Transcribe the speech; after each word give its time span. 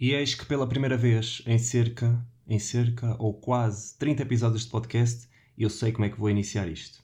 E 0.00 0.12
eis 0.12 0.32
que 0.32 0.46
pela 0.46 0.68
primeira 0.68 0.96
vez 0.96 1.42
em 1.44 1.58
cerca, 1.58 2.24
em 2.46 2.60
cerca 2.60 3.16
ou 3.18 3.34
quase 3.34 3.98
30 3.98 4.22
episódios 4.22 4.62
de 4.62 4.70
podcast, 4.70 5.26
eu 5.56 5.68
sei 5.68 5.90
como 5.90 6.04
é 6.04 6.08
que 6.08 6.20
vou 6.20 6.30
iniciar 6.30 6.68
isto. 6.68 7.02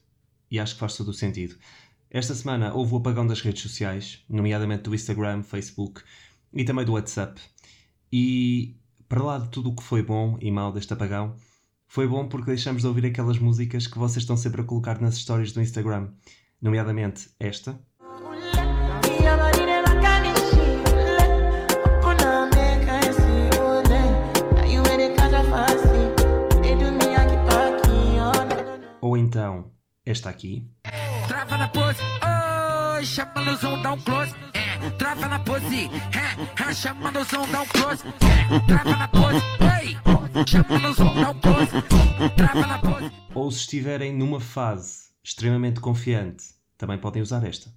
E 0.49 0.57
acho 0.57 0.75
que 0.75 0.79
faz 0.79 0.95
todo 0.95 1.09
o 1.09 1.13
sentido. 1.13 1.57
Esta 2.09 2.33
semana 2.33 2.73
houve 2.73 2.93
o 2.93 2.97
apagão 2.97 3.27
das 3.27 3.41
redes 3.41 3.63
sociais, 3.63 4.23
nomeadamente 4.29 4.83
do 4.83 4.95
Instagram, 4.95 5.43
Facebook 5.43 6.03
e 6.53 6.63
também 6.63 6.85
do 6.85 6.93
WhatsApp. 6.93 7.41
E 8.13 8.77
para 9.09 9.21
lá 9.21 9.39
de 9.39 9.49
tudo 9.49 9.71
o 9.71 9.75
que 9.75 9.83
foi 9.83 10.01
bom 10.01 10.37
e 10.39 10.49
mau 10.49 10.71
deste 10.71 10.93
apagão, 10.93 11.35
foi 11.89 12.07
bom 12.07 12.29
porque 12.29 12.51
deixamos 12.51 12.81
de 12.81 12.87
ouvir 12.87 13.07
aquelas 13.07 13.39
músicas 13.39 13.87
que 13.87 13.97
vocês 13.97 14.23
estão 14.23 14.37
sempre 14.37 14.61
a 14.61 14.63
colocar 14.63 15.01
nas 15.01 15.17
stories 15.17 15.51
do 15.51 15.61
Instagram, 15.61 16.13
nomeadamente 16.61 17.29
esta. 17.41 17.77
Esta 30.05 30.29
aqui. 30.29 30.67
Trava 31.27 31.57
na 31.57 31.67
pose, 31.67 31.99
oi, 32.95 33.05
chama 33.05 33.41
no 33.41 33.55
zoom, 33.57 33.81
dá 33.81 33.93
um 33.93 34.01
close. 34.01 34.33
É, 34.53 34.89
trava 34.91 35.27
na 35.27 35.39
pose, 35.39 35.65
é, 35.65 36.73
chama 36.73 37.11
no 37.11 37.23
zoom, 37.23 37.47
dá 37.51 37.61
um 37.61 37.65
close. 37.67 38.03
É, 38.07 38.59
trava 38.67 38.95
na 38.95 39.07
pose, 39.07 39.41
ei, 39.81 39.97
chama 40.45 40.79
no 40.79 40.93
zoom, 40.93 41.21
dá 41.21 41.31
um 41.31 41.39
close. 41.39 41.71
Trava 42.35 42.67
na 42.67 42.77
pose. 42.77 43.11
Ou 43.33 43.51
se 43.51 43.59
estiverem 43.61 44.13
numa 44.13 44.39
fase 44.39 45.05
extremamente 45.23 45.79
confiante, 45.79 46.45
também 46.77 46.99
podem 46.99 47.21
usar 47.21 47.43
esta. 47.43 47.69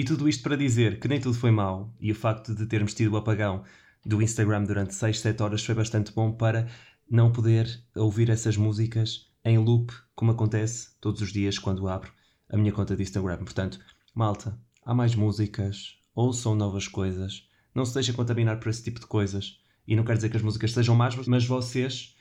E 0.00 0.02
tudo 0.02 0.26
isto 0.26 0.42
para 0.42 0.56
dizer 0.56 0.98
que 0.98 1.06
nem 1.06 1.20
tudo 1.20 1.36
foi 1.36 1.50
mau 1.50 1.94
e 2.00 2.10
o 2.10 2.14
facto 2.14 2.54
de 2.54 2.64
termos 2.64 2.94
tido 2.94 3.12
o 3.12 3.16
apagão 3.18 3.64
do 4.02 4.22
Instagram 4.22 4.64
durante 4.64 4.94
6, 4.94 5.20
7 5.20 5.42
horas 5.42 5.62
foi 5.62 5.74
bastante 5.74 6.10
bom 6.14 6.32
para 6.32 6.70
não 7.10 7.30
poder 7.30 7.84
ouvir 7.94 8.30
essas 8.30 8.56
músicas 8.56 9.30
em 9.44 9.58
loop, 9.58 9.92
como 10.14 10.30
acontece 10.30 10.92
todos 11.02 11.20
os 11.20 11.30
dias 11.30 11.58
quando 11.58 11.86
abro 11.86 12.10
a 12.48 12.56
minha 12.56 12.72
conta 12.72 12.96
de 12.96 13.02
Instagram. 13.02 13.44
Portanto, 13.44 13.78
malta, 14.14 14.58
há 14.86 14.94
mais 14.94 15.14
músicas, 15.14 15.98
ouçam 16.14 16.54
novas 16.54 16.88
coisas, 16.88 17.46
não 17.74 17.84
se 17.84 17.92
deixem 17.92 18.14
contaminar 18.14 18.58
por 18.58 18.70
esse 18.70 18.82
tipo 18.82 19.00
de 19.00 19.06
coisas. 19.06 19.60
E 19.86 19.94
não 19.94 20.02
quero 20.02 20.16
dizer 20.16 20.30
que 20.30 20.38
as 20.38 20.42
músicas 20.42 20.72
sejam 20.72 20.96
más, 20.96 21.14
mas 21.26 21.44
vocês 21.44 22.16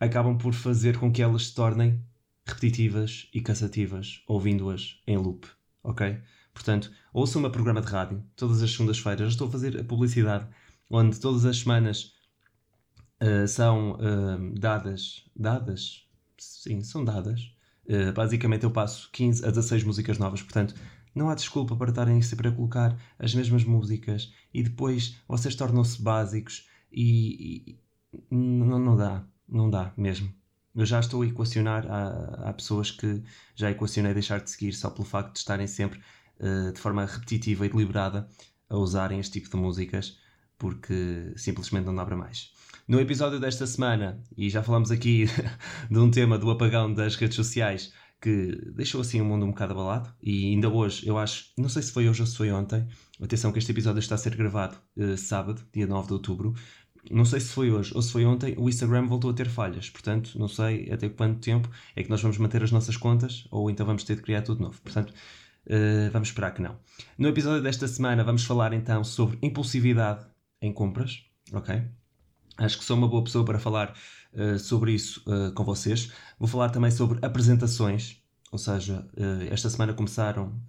acabam 0.00 0.36
por 0.36 0.54
fazer 0.54 0.98
com 0.98 1.12
que 1.12 1.22
elas 1.22 1.46
se 1.46 1.54
tornem 1.54 2.02
repetitivas 2.44 3.28
e 3.32 3.40
cansativas, 3.40 4.24
ouvindo-as 4.26 5.00
em 5.06 5.16
loop, 5.16 5.46
ok? 5.84 6.20
Portanto, 6.52 6.92
ouçam 7.12 7.38
o 7.38 7.42
meu 7.42 7.50
programa 7.50 7.80
de 7.80 7.88
rádio 7.88 8.22
todas 8.36 8.62
as 8.62 8.70
segundas-feiras. 8.70 9.28
Estou 9.28 9.48
a 9.48 9.50
fazer 9.50 9.80
a 9.80 9.84
publicidade 9.84 10.46
onde 10.90 11.18
todas 11.18 11.44
as 11.44 11.58
semanas 11.58 12.12
uh, 13.22 13.48
são 13.48 13.92
uh, 13.92 14.58
dadas. 14.58 15.24
Dadas? 15.34 16.06
Sim, 16.38 16.82
são 16.82 17.04
dadas. 17.04 17.40
Uh, 17.86 18.12
basicamente, 18.12 18.64
eu 18.64 18.70
passo 18.70 19.08
15 19.12 19.44
a 19.44 19.48
16 19.48 19.84
músicas 19.84 20.18
novas. 20.18 20.42
Portanto, 20.42 20.74
não 21.14 21.30
há 21.30 21.34
desculpa 21.34 21.76
para 21.76 21.90
estarem 21.90 22.20
sempre 22.22 22.48
a 22.48 22.52
colocar 22.52 22.96
as 23.18 23.34
mesmas 23.34 23.64
músicas 23.64 24.32
e 24.52 24.62
depois 24.62 25.16
vocês 25.28 25.54
tornam-se 25.54 26.00
básicos 26.00 26.68
e, 26.90 27.70
e 27.70 27.78
não, 28.30 28.78
não 28.78 28.96
dá. 28.96 29.24
Não 29.48 29.68
dá 29.68 29.92
mesmo. 29.96 30.32
Eu 30.74 30.86
já 30.86 31.00
estou 31.00 31.22
a 31.22 31.26
equacionar. 31.26 31.86
Há, 31.90 32.48
há 32.48 32.52
pessoas 32.52 32.90
que 32.90 33.22
já 33.54 33.70
equacionei 33.70 34.14
deixar 34.14 34.40
de 34.40 34.50
seguir 34.50 34.72
só 34.72 34.90
pelo 34.90 35.04
facto 35.04 35.32
de 35.32 35.38
estarem 35.38 35.66
sempre 35.66 36.00
de 36.40 36.80
forma 36.80 37.04
repetitiva 37.04 37.66
e 37.66 37.68
deliberada 37.68 38.28
a 38.68 38.76
usarem 38.76 39.20
este 39.20 39.40
tipo 39.40 39.50
de 39.50 39.56
músicas 39.56 40.18
porque 40.62 41.32
simplesmente 41.36 41.86
não 41.86 41.94
dá 41.94 42.04
para 42.04 42.16
mais. 42.16 42.52
No 42.86 43.00
episódio 43.00 43.40
desta 43.40 43.66
semana, 43.66 44.22
e 44.36 44.48
já 44.48 44.62
falamos 44.62 44.92
aqui 44.92 45.26
de 45.90 45.98
um 45.98 46.08
tema 46.08 46.38
do 46.38 46.48
apagão 46.52 46.94
das 46.94 47.16
redes 47.16 47.34
sociais 47.34 47.92
que 48.20 48.56
deixou 48.72 49.00
assim 49.00 49.20
o 49.20 49.24
mundo 49.24 49.44
um 49.44 49.50
bocado 49.50 49.72
abalado, 49.72 50.14
e 50.22 50.52
ainda 50.52 50.68
hoje, 50.68 51.04
eu 51.04 51.18
acho, 51.18 51.46
não 51.58 51.68
sei 51.68 51.82
se 51.82 51.90
foi 51.90 52.08
hoje 52.08 52.20
ou 52.20 52.26
se 52.28 52.36
foi 52.36 52.52
ontem, 52.52 52.86
atenção 53.20 53.50
que 53.50 53.58
este 53.58 53.72
episódio 53.72 53.98
está 53.98 54.14
a 54.14 54.18
ser 54.18 54.36
gravado 54.36 54.76
uh, 54.96 55.16
sábado, 55.16 55.60
dia 55.72 55.88
9 55.88 56.06
de 56.06 56.12
outubro, 56.12 56.54
não 57.10 57.24
sei 57.24 57.40
se 57.40 57.48
foi 57.48 57.72
hoje 57.72 57.92
ou 57.92 58.00
se 58.00 58.12
foi 58.12 58.24
ontem, 58.24 58.54
o 58.56 58.68
Instagram 58.68 59.08
voltou 59.08 59.32
a 59.32 59.34
ter 59.34 59.48
falhas. 59.48 59.90
Portanto, 59.90 60.38
não 60.38 60.46
sei 60.46 60.88
até 60.92 61.08
quanto 61.08 61.40
tempo 61.40 61.68
é 61.96 62.04
que 62.04 62.08
nós 62.08 62.22
vamos 62.22 62.38
manter 62.38 62.62
as 62.62 62.70
nossas 62.70 62.96
contas 62.96 63.44
ou 63.50 63.68
então 63.68 63.84
vamos 63.84 64.04
ter 64.04 64.14
de 64.14 64.22
criar 64.22 64.42
tudo 64.42 64.62
novo. 64.62 64.80
Portanto, 64.80 65.12
uh, 65.66 66.10
vamos 66.12 66.28
esperar 66.28 66.52
que 66.52 66.62
não. 66.62 66.78
No 67.18 67.28
episódio 67.28 67.62
desta 67.62 67.86
semana 67.88 68.24
vamos 68.24 68.44
falar 68.44 68.72
então 68.72 69.02
sobre 69.04 69.38
impulsividade 69.42 70.26
em 70.60 70.72
compras, 70.72 71.24
ok? 71.52 71.82
Acho 72.58 72.78
que 72.78 72.84
sou 72.84 72.96
uma 72.96 73.08
boa 73.08 73.24
pessoa 73.24 73.44
para 73.44 73.58
falar 73.58 73.94
uh, 74.34 74.58
sobre 74.58 74.92
isso 74.92 75.22
uh, 75.26 75.52
com 75.52 75.64
vocês. 75.64 76.12
Vou 76.38 76.48
falar 76.48 76.70
também 76.70 76.90
sobre 76.90 77.24
apresentações, 77.24 78.22
ou 78.50 78.58
seja, 78.58 79.08
esta 79.50 79.70
semana 79.70 79.94
começaram 79.94 80.60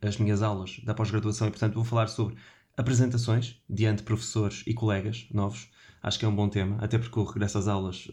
as 0.00 0.16
minhas 0.16 0.42
aulas 0.42 0.80
da 0.84 0.92
pós-graduação 0.92 1.46
e, 1.46 1.50
portanto, 1.52 1.74
vou 1.74 1.84
falar 1.84 2.08
sobre 2.08 2.34
apresentações 2.76 3.62
diante 3.70 3.98
de 3.98 4.02
professores 4.02 4.64
e 4.66 4.74
colegas 4.74 5.28
novos. 5.32 5.70
Acho 6.02 6.18
que 6.18 6.24
é 6.24 6.28
um 6.28 6.34
bom 6.34 6.48
tema, 6.48 6.78
até 6.80 6.98
porque 6.98 7.16
o 7.16 7.22
regresso 7.22 7.58
às 7.58 7.68
aulas 7.68 8.08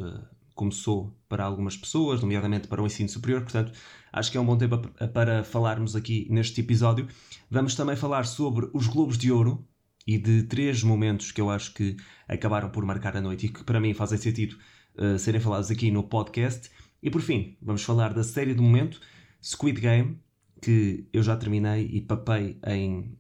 começou 0.60 1.18
para 1.30 1.46
algumas 1.46 1.78
pessoas, 1.78 2.20
nomeadamente 2.20 2.68
para 2.68 2.84
o 2.84 2.86
ensino 2.86 3.08
superior, 3.08 3.44
portanto, 3.44 3.72
acho 4.12 4.30
que 4.30 4.38
é 4.38 4.42
um 4.42 4.46
bom 4.46 4.58
tema 4.58 4.78
para 5.14 5.42
falarmos 5.42 5.96
aqui 5.96 6.28
neste 6.30 6.60
episódio. 6.60 7.08
Vamos 7.50 7.76
também 7.76 7.96
falar 7.96 8.26
sobre 8.26 8.70
os 8.74 8.86
Globos 8.86 9.18
de 9.18 9.32
Ouro, 9.32 9.66
e 10.06 10.18
de 10.18 10.42
três 10.44 10.82
momentos 10.82 11.32
que 11.32 11.40
eu 11.40 11.50
acho 11.52 11.72
que 11.72 11.96
acabaram 12.28 12.72
por 12.72 12.84
marcar 12.84 13.16
a 13.16 13.22
noite 13.22 13.46
e 13.46 13.50
que 13.50 13.64
para 13.64 13.80
mim 13.80 13.94
fazem 13.94 14.18
sentido 14.18 14.58
uh, 14.98 15.20
serem 15.20 15.40
falados 15.40 15.70
aqui 15.70 15.92
no 15.92 16.02
podcast. 16.02 16.70
E 17.02 17.12
por 17.12 17.22
fim, 17.22 17.56
vamos 17.62 17.84
falar 17.84 18.12
da 18.12 18.24
série 18.24 18.56
do 18.56 18.64
momento, 18.64 19.00
Squid 19.42 19.80
Game, 19.80 20.20
que 20.62 21.08
eu 21.14 21.22
já 21.22 21.38
terminei 21.38 21.86
e 21.86 22.02
papei 22.02 22.60
em 22.66 23.16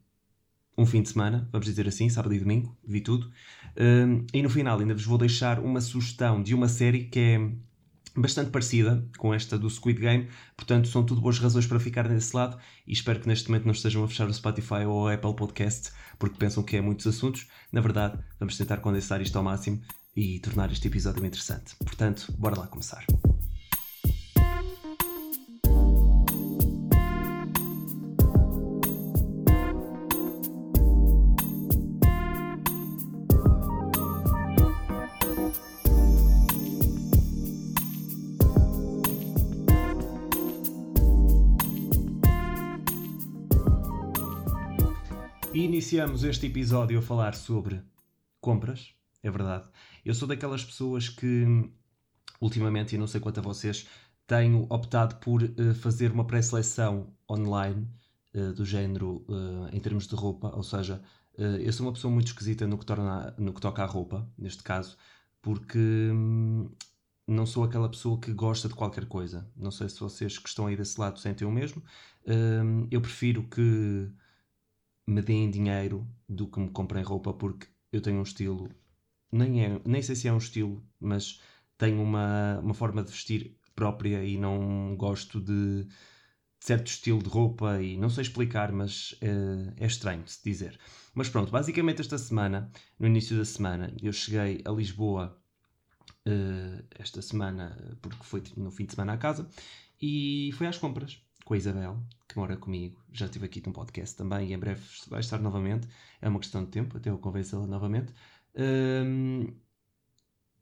um 0.76 0.84
fim 0.84 1.04
de 1.04 1.10
semana, 1.10 1.48
vamos 1.52 1.68
dizer 1.68 1.88
assim, 1.88 2.10
sábado 2.10 2.34
e 2.34 2.40
domingo, 2.40 2.76
vi 2.84 3.02
tudo. 3.02 3.32
Uh, 3.76 4.26
e 4.34 4.42
no 4.42 4.50
final 4.50 4.80
ainda 4.80 4.94
vos 4.94 5.06
vou 5.06 5.18
deixar 5.18 5.60
uma 5.60 5.82
sugestão 5.82 6.42
de 6.42 6.54
uma 6.54 6.68
série 6.68 7.06
que 7.06 7.20
é 7.20 7.52
bastante 8.16 8.50
parecida 8.50 9.08
com 9.18 9.34
esta 9.34 9.58
do 9.58 9.70
Squid 9.70 10.00
Game, 10.00 10.28
portanto 10.56 10.88
são 10.88 11.04
tudo 11.04 11.22
boas 11.22 11.40
razões 11.40 11.66
para 11.66 11.80
ficar 11.80 12.08
desse 12.08 12.36
lado 12.36 12.58
e 12.86 12.92
espero 12.92 13.20
que 13.20 13.28
neste 13.28 13.50
momento 13.50 13.66
não 13.66 13.72
estejam 13.72 14.04
a 14.04 14.08
fechar 14.08 14.28
o 14.28 14.34
Spotify 14.34 14.86
ou 14.86 15.08
a 15.08 15.14
Apple 15.14 15.36
Podcast 15.36 15.92
porque 16.18 16.38
pensam 16.38 16.64
que 16.64 16.76
é 16.76 16.82
muitos 16.82 17.08
assuntos. 17.08 17.48
Na 17.72 17.82
verdade, 17.82 18.20
vamos 18.40 18.58
tentar 18.58 18.78
condensar 18.78 19.22
isto 19.22 19.38
ao 19.38 19.44
máximo 19.44 19.82
e 20.16 20.40
tornar 20.40 20.72
este 20.72 20.88
episódio 20.88 21.26
interessante. 21.26 21.76
Portanto, 21.78 22.34
bora 22.38 22.60
lá 22.60 22.68
começar. 22.68 23.06
Iniciamos 45.54 46.24
este 46.24 46.46
episódio 46.46 47.00
a 47.00 47.02
falar 47.02 47.34
sobre 47.34 47.82
compras, 48.40 48.94
é 49.24 49.32
verdade. 49.32 49.68
Eu 50.06 50.14
sou 50.14 50.28
daquelas 50.28 50.64
pessoas 50.64 51.10
que, 51.10 51.46
ultimamente, 52.40 52.96
e 52.96 52.98
não 52.98 53.08
sei 53.08 53.20
quanto 53.20 53.40
a 53.40 53.44
vocês, 53.44 53.88
tenho 54.28 54.68
optado 54.70 55.16
por 55.16 55.42
uh, 55.44 55.74
fazer 55.76 56.12
uma 56.12 56.26
pré-seleção 56.26 57.12
online 57.30 57.88
uh, 58.36 58.54
do 58.54 58.64
género 58.64 59.26
uh, 59.28 59.70
em 59.74 59.80
termos 59.80 60.08
de 60.08 60.16
roupa, 60.16 60.56
ou 60.56 60.64
seja, 60.64 61.02
eu 61.38 61.72
sou 61.72 61.86
uma 61.86 61.94
pessoa 61.94 62.14
muito 62.14 62.28
esquisita 62.28 62.68
no 62.68 62.78
que, 62.78 62.86
torna, 62.86 63.34
no 63.38 63.54
que 63.54 63.62
toca 63.62 63.82
à 63.82 63.86
roupa, 63.86 64.30
neste 64.38 64.62
caso, 64.62 64.98
porque 65.42 65.80
hum, 66.12 66.70
não 67.26 67.46
sou 67.46 67.64
aquela 67.64 67.88
pessoa 67.88 68.20
que 68.20 68.34
gosta 68.34 68.68
de 68.68 68.76
qualquer 68.76 69.06
coisa. 69.06 69.50
Não 69.56 69.72
sei 69.72 69.88
se 69.88 70.02
vocês 70.02 70.38
que 70.38 70.50
estão 70.50 70.68
aí 70.68 70.76
desse 70.76 71.00
lado 71.00 71.18
sentem 71.18 71.48
o 71.48 71.52
mesmo. 71.52 71.82
Hum, 72.28 72.90
eu 72.92 73.00
prefiro 73.00 73.44
que 73.44 74.12
me 75.10 75.22
deem 75.24 75.50
dinheiro 75.50 76.08
do 76.28 76.48
que 76.48 76.60
me 76.60 76.70
comprem 76.70 77.04
roupa, 77.04 77.34
porque 77.34 77.68
eu 77.92 78.00
tenho 78.02 78.20
um 78.20 78.24
estilo, 78.24 78.70
nem, 79.32 79.66
é, 79.66 79.82
nem 79.84 80.02
sei 80.04 80.16
se 80.16 80.28
é 80.28 80.34
um 80.34 80.38
estilo, 80.38 80.86
mas 81.00 81.42
tenho 81.78 82.02
uma, 82.02 82.60
uma 82.60 82.74
forma 82.76 83.04
de 83.04 83.12
vestir 83.12 83.58
própria 83.76 84.24
e 84.24 84.38
não 84.38 84.96
gosto 84.96 85.42
de, 85.42 85.86
de 85.86 85.90
certo 86.60 86.88
estilo 86.88 87.24
de 87.24 87.30
roupa 87.30 87.82
e 87.82 87.98
não 87.98 88.10
sei 88.10 88.22
explicar, 88.22 88.72
mas 88.72 89.14
uh, 89.14 89.74
é 89.78 89.88
estranho 89.88 90.24
de 90.24 90.32
se 90.32 90.44
dizer. 90.44 90.80
Mas 91.16 91.28
pronto, 91.28 91.52
basicamente 91.52 92.02
esta 92.02 92.18
semana, 92.18 92.72
no 93.00 93.08
início 93.08 93.36
da 93.36 93.46
semana, 93.46 93.92
eu 94.04 94.14
cheguei 94.14 94.62
a 94.64 94.72
Lisboa 94.72 95.42
uh, 96.28 96.86
esta 96.92 97.22
semana, 97.22 97.98
porque 98.02 98.24
foi 98.24 98.44
no 98.56 98.70
fim 98.70 98.86
de 98.86 98.94
semana 98.94 99.14
à 99.14 99.18
casa, 99.18 99.50
e 100.00 100.52
foi 100.54 100.68
às 100.68 100.78
compras 100.78 101.20
com 101.50 101.56
a 101.56 101.58
Isabel, 101.58 101.98
que 102.28 102.38
mora 102.38 102.56
comigo. 102.56 103.02
Já 103.12 103.26
estive 103.26 103.48
aqui 103.48 103.60
num 103.66 103.74
podcast 103.74 104.16
também 104.16 104.50
e 104.50 104.54
em 104.54 104.60
breve 104.60 104.84
vai 105.08 105.20
estar 105.20 105.40
novamente. 105.40 105.88
É 106.22 106.30
uma 106.30 106.40
questão 106.40 106.64
de 106.64 106.70
tempo 106.70 106.96
até 106.96 107.10
eu 107.10 107.18
convencê-la 107.18 107.66
novamente. 107.66 108.14
Um, 108.56 109.48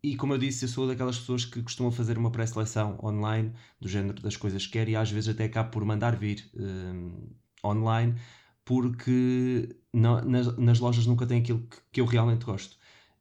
e 0.02 0.16
como 0.16 0.34
eu 0.34 0.38
disse, 0.38 0.64
eu 0.64 0.70
sou 0.70 0.88
daquelas 0.88 1.20
pessoas 1.20 1.44
que 1.44 1.62
costumam 1.62 1.92
fazer 1.92 2.18
uma 2.18 2.32
pré-seleção 2.32 2.98
online 3.04 3.52
do 3.82 3.90
género 3.90 4.22
das 4.22 4.38
coisas 4.38 4.66
que 4.66 4.72
quer 4.72 4.88
e 4.88 4.96
às 4.96 5.12
vezes 5.12 5.28
até 5.28 5.44
acabo 5.44 5.72
por 5.72 5.84
mandar 5.84 6.16
vir 6.16 6.50
um, 6.56 7.36
online 7.66 8.16
porque 8.64 9.76
não, 9.92 10.22
nas, 10.24 10.58
nas, 10.58 10.80
lojas 10.80 11.06
nunca 11.06 11.28
tem 11.28 11.42
aquilo 11.42 11.68
que, 11.68 11.78
que 11.92 12.00
eu 12.00 12.06
realmente 12.06 12.46
gosto. 12.46 12.78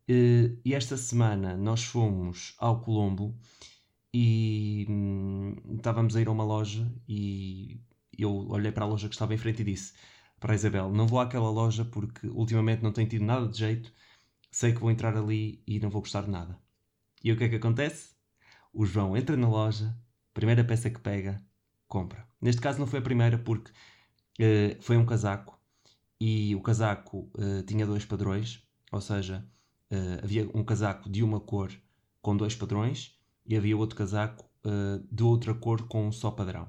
Uh, 0.08 0.56
e 0.64 0.72
esta 0.72 0.96
semana 0.96 1.56
nós 1.56 1.82
fomos 1.82 2.54
ao 2.58 2.80
Colombo 2.80 3.36
e 4.18 4.86
hum, 4.88 5.54
estávamos 5.76 6.16
a 6.16 6.20
ir 6.22 6.28
a 6.28 6.30
uma 6.30 6.42
loja 6.42 6.90
e 7.06 7.78
eu 8.18 8.48
olhei 8.48 8.72
para 8.72 8.86
a 8.86 8.88
loja 8.88 9.08
que 9.10 9.14
estava 9.14 9.34
em 9.34 9.36
frente 9.36 9.60
e 9.60 9.64
disse 9.64 9.92
para 10.40 10.52
a 10.52 10.54
Isabel: 10.54 10.90
Não 10.90 11.06
vou 11.06 11.20
àquela 11.20 11.50
loja 11.50 11.84
porque 11.84 12.26
ultimamente 12.28 12.82
não 12.82 12.92
tem 12.92 13.06
tido 13.06 13.26
nada 13.26 13.46
de 13.46 13.58
jeito, 13.58 13.92
sei 14.50 14.72
que 14.72 14.80
vou 14.80 14.90
entrar 14.90 15.14
ali 15.14 15.62
e 15.66 15.78
não 15.80 15.90
vou 15.90 16.00
gostar 16.00 16.22
de 16.22 16.30
nada. 16.30 16.58
E 17.22 17.30
o 17.30 17.36
que 17.36 17.44
é 17.44 17.48
que 17.50 17.56
acontece? 17.56 18.14
O 18.72 18.86
João 18.86 19.14
entra 19.18 19.36
na 19.36 19.48
loja, 19.50 19.94
primeira 20.32 20.64
peça 20.64 20.88
que 20.88 21.00
pega, 21.00 21.42
compra. 21.86 22.26
Neste 22.40 22.62
caso 22.62 22.78
não 22.78 22.86
foi 22.86 23.00
a 23.00 23.02
primeira 23.02 23.36
porque 23.36 23.70
uh, 24.40 24.82
foi 24.82 24.96
um 24.96 25.04
casaco 25.04 25.60
e 26.18 26.54
o 26.56 26.62
casaco 26.62 27.30
uh, 27.34 27.62
tinha 27.66 27.84
dois 27.84 28.06
padrões, 28.06 28.62
ou 28.90 29.00
seja, 29.02 29.46
uh, 29.90 30.24
havia 30.24 30.48
um 30.54 30.64
casaco 30.64 31.10
de 31.10 31.22
uma 31.22 31.38
cor 31.38 31.70
com 32.22 32.34
dois 32.34 32.56
padrões 32.56 33.15
e 33.46 33.56
havia 33.56 33.76
outro 33.76 33.96
casaco 33.96 34.44
de 35.10 35.22
outra 35.22 35.54
cor 35.54 35.86
com 35.86 36.08
um 36.08 36.12
só 36.12 36.30
padrão. 36.30 36.68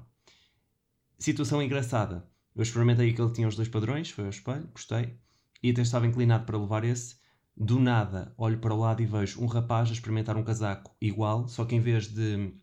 Situação 1.18 1.60
engraçada. 1.60 2.28
Eu 2.54 2.62
experimentei 2.62 3.12
que 3.12 3.20
ele 3.20 3.32
tinha 3.32 3.48
os 3.48 3.56
dois 3.56 3.68
padrões, 3.68 4.10
foi 4.10 4.24
ao 4.24 4.30
espelho, 4.30 4.68
gostei, 4.68 5.18
e 5.62 5.70
até 5.70 5.82
estava 5.82 6.06
inclinado 6.06 6.44
para 6.44 6.58
levar 6.58 6.84
esse. 6.84 7.16
Do 7.56 7.80
nada, 7.80 8.32
olho 8.38 8.58
para 8.58 8.72
o 8.72 8.78
lado 8.78 9.02
e 9.02 9.06
vejo 9.06 9.42
um 9.42 9.46
rapaz 9.46 9.88
a 9.88 9.92
experimentar 9.92 10.36
um 10.36 10.44
casaco 10.44 10.94
igual, 11.00 11.48
só 11.48 11.64
que 11.64 11.74
em 11.74 11.80
vez 11.80 12.06
de 12.06 12.54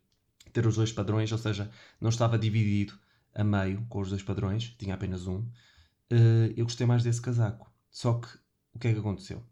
ter 0.53 0.65
os 0.65 0.75
dois 0.75 0.93
padrões, 0.93 1.29
ou 1.33 1.37
seja, 1.37 1.69
não 1.99 2.09
estava 2.09 2.39
dividido 2.39 2.93
a 3.33 3.43
meio 3.43 3.85
com 3.89 3.99
os 3.99 4.09
dois 4.09 4.23
padrões, 4.23 4.73
tinha 4.79 4.95
apenas 4.95 5.27
um, 5.27 5.39
uh, 5.39 6.53
eu 6.55 6.63
gostei 6.63 6.87
mais 6.87 7.03
desse 7.03 7.21
casaco. 7.21 7.69
Só 7.91 8.13
que 8.13 8.27
o 8.73 8.79
que 8.79 8.87
é 8.87 8.93
que 8.93 8.99
aconteceu? 8.99 9.43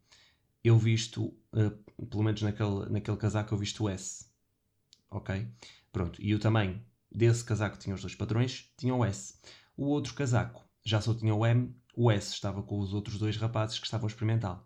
Eu 0.63 0.77
visto, 0.77 1.25
uh, 1.53 2.05
pelo 2.05 2.23
menos 2.23 2.41
naquele, 2.41 2.89
naquele 2.89 3.17
casaco, 3.17 3.53
eu 3.53 3.57
visto 3.57 3.83
o 3.83 3.89
S. 3.89 4.25
Ok? 5.13 5.47
Pronto. 5.91 6.21
E 6.21 6.33
o 6.33 6.39
tamanho 6.39 6.83
desse 7.11 7.43
casaco 7.43 7.77
tinha 7.77 7.93
os 7.93 8.01
dois 8.01 8.15
padrões, 8.15 8.73
tinha 8.75 8.95
o 8.95 9.05
S. 9.05 9.35
O 9.77 9.85
outro 9.85 10.13
casaco 10.15 10.67
já 10.83 10.99
só 10.99 11.13
tinha 11.13 11.33
o 11.33 11.45
M, 11.45 11.73
o 11.95 12.11
S 12.11 12.33
estava 12.33 12.63
com 12.63 12.79
os 12.79 12.93
outros 12.93 13.19
dois 13.19 13.37
rapazes 13.37 13.77
que 13.77 13.85
estavam 13.85 14.07
a 14.07 14.09
experimentá-lo. 14.09 14.65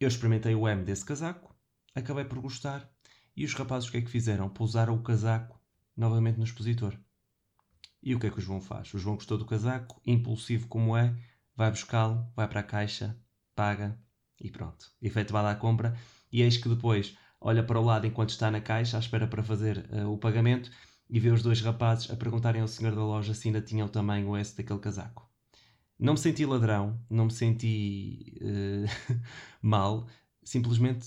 Eu 0.00 0.08
experimentei 0.08 0.54
o 0.54 0.66
M 0.66 0.82
desse 0.82 1.04
casaco, 1.04 1.54
acabei 1.94 2.24
por 2.24 2.40
gostar, 2.40 2.90
e 3.36 3.44
os 3.44 3.54
rapazes 3.54 3.88
o 3.88 3.92
que 3.92 3.98
é 3.98 4.00
que 4.00 4.10
fizeram? 4.10 4.48
Pousaram 4.48 4.94
o 4.94 5.02
casaco 5.02 5.60
novamente 5.94 6.38
no 6.38 6.44
expositor. 6.44 6.98
E 8.02 8.14
o 8.14 8.18
que 8.18 8.26
é 8.26 8.30
que 8.30 8.38
o 8.38 8.42
João 8.42 8.62
faz? 8.62 8.92
O 8.94 8.98
João 8.98 9.16
gostou 9.16 9.36
do 9.36 9.44
casaco, 9.44 10.00
impulsivo 10.06 10.66
como 10.66 10.96
é, 10.96 11.14
vai 11.54 11.70
buscá-lo, 11.70 12.26
vai 12.34 12.48
para 12.48 12.60
a 12.60 12.64
caixa, 12.64 13.14
paga 13.54 14.00
e 14.40 14.50
pronto. 14.50 14.90
Efetuada 15.02 15.50
a 15.50 15.54
compra, 15.54 15.94
e 16.32 16.40
eis 16.40 16.56
que 16.56 16.68
depois 16.68 17.16
olha 17.40 17.62
para 17.62 17.80
o 17.80 17.84
lado 17.84 18.06
enquanto 18.06 18.30
está 18.30 18.50
na 18.50 18.60
caixa, 18.60 18.96
à 18.96 19.00
espera 19.00 19.26
para 19.26 19.42
fazer 19.42 19.88
uh, 19.92 20.12
o 20.12 20.18
pagamento, 20.18 20.70
e 21.08 21.18
vê 21.18 21.30
os 21.30 21.42
dois 21.42 21.60
rapazes 21.60 22.10
a 22.10 22.16
perguntarem 22.16 22.60
ao 22.60 22.68
senhor 22.68 22.94
da 22.94 23.02
loja 23.02 23.34
se 23.34 23.48
ainda 23.48 23.60
tinha 23.60 23.84
o 23.84 23.88
tamanho 23.88 24.36
S 24.36 24.56
daquele 24.56 24.78
casaco. 24.78 25.28
Não 25.98 26.14
me 26.14 26.18
senti 26.18 26.46
ladrão, 26.46 26.98
não 27.10 27.26
me 27.26 27.32
senti 27.32 28.38
uh, 28.40 29.20
mal, 29.60 30.06
simplesmente 30.42 31.06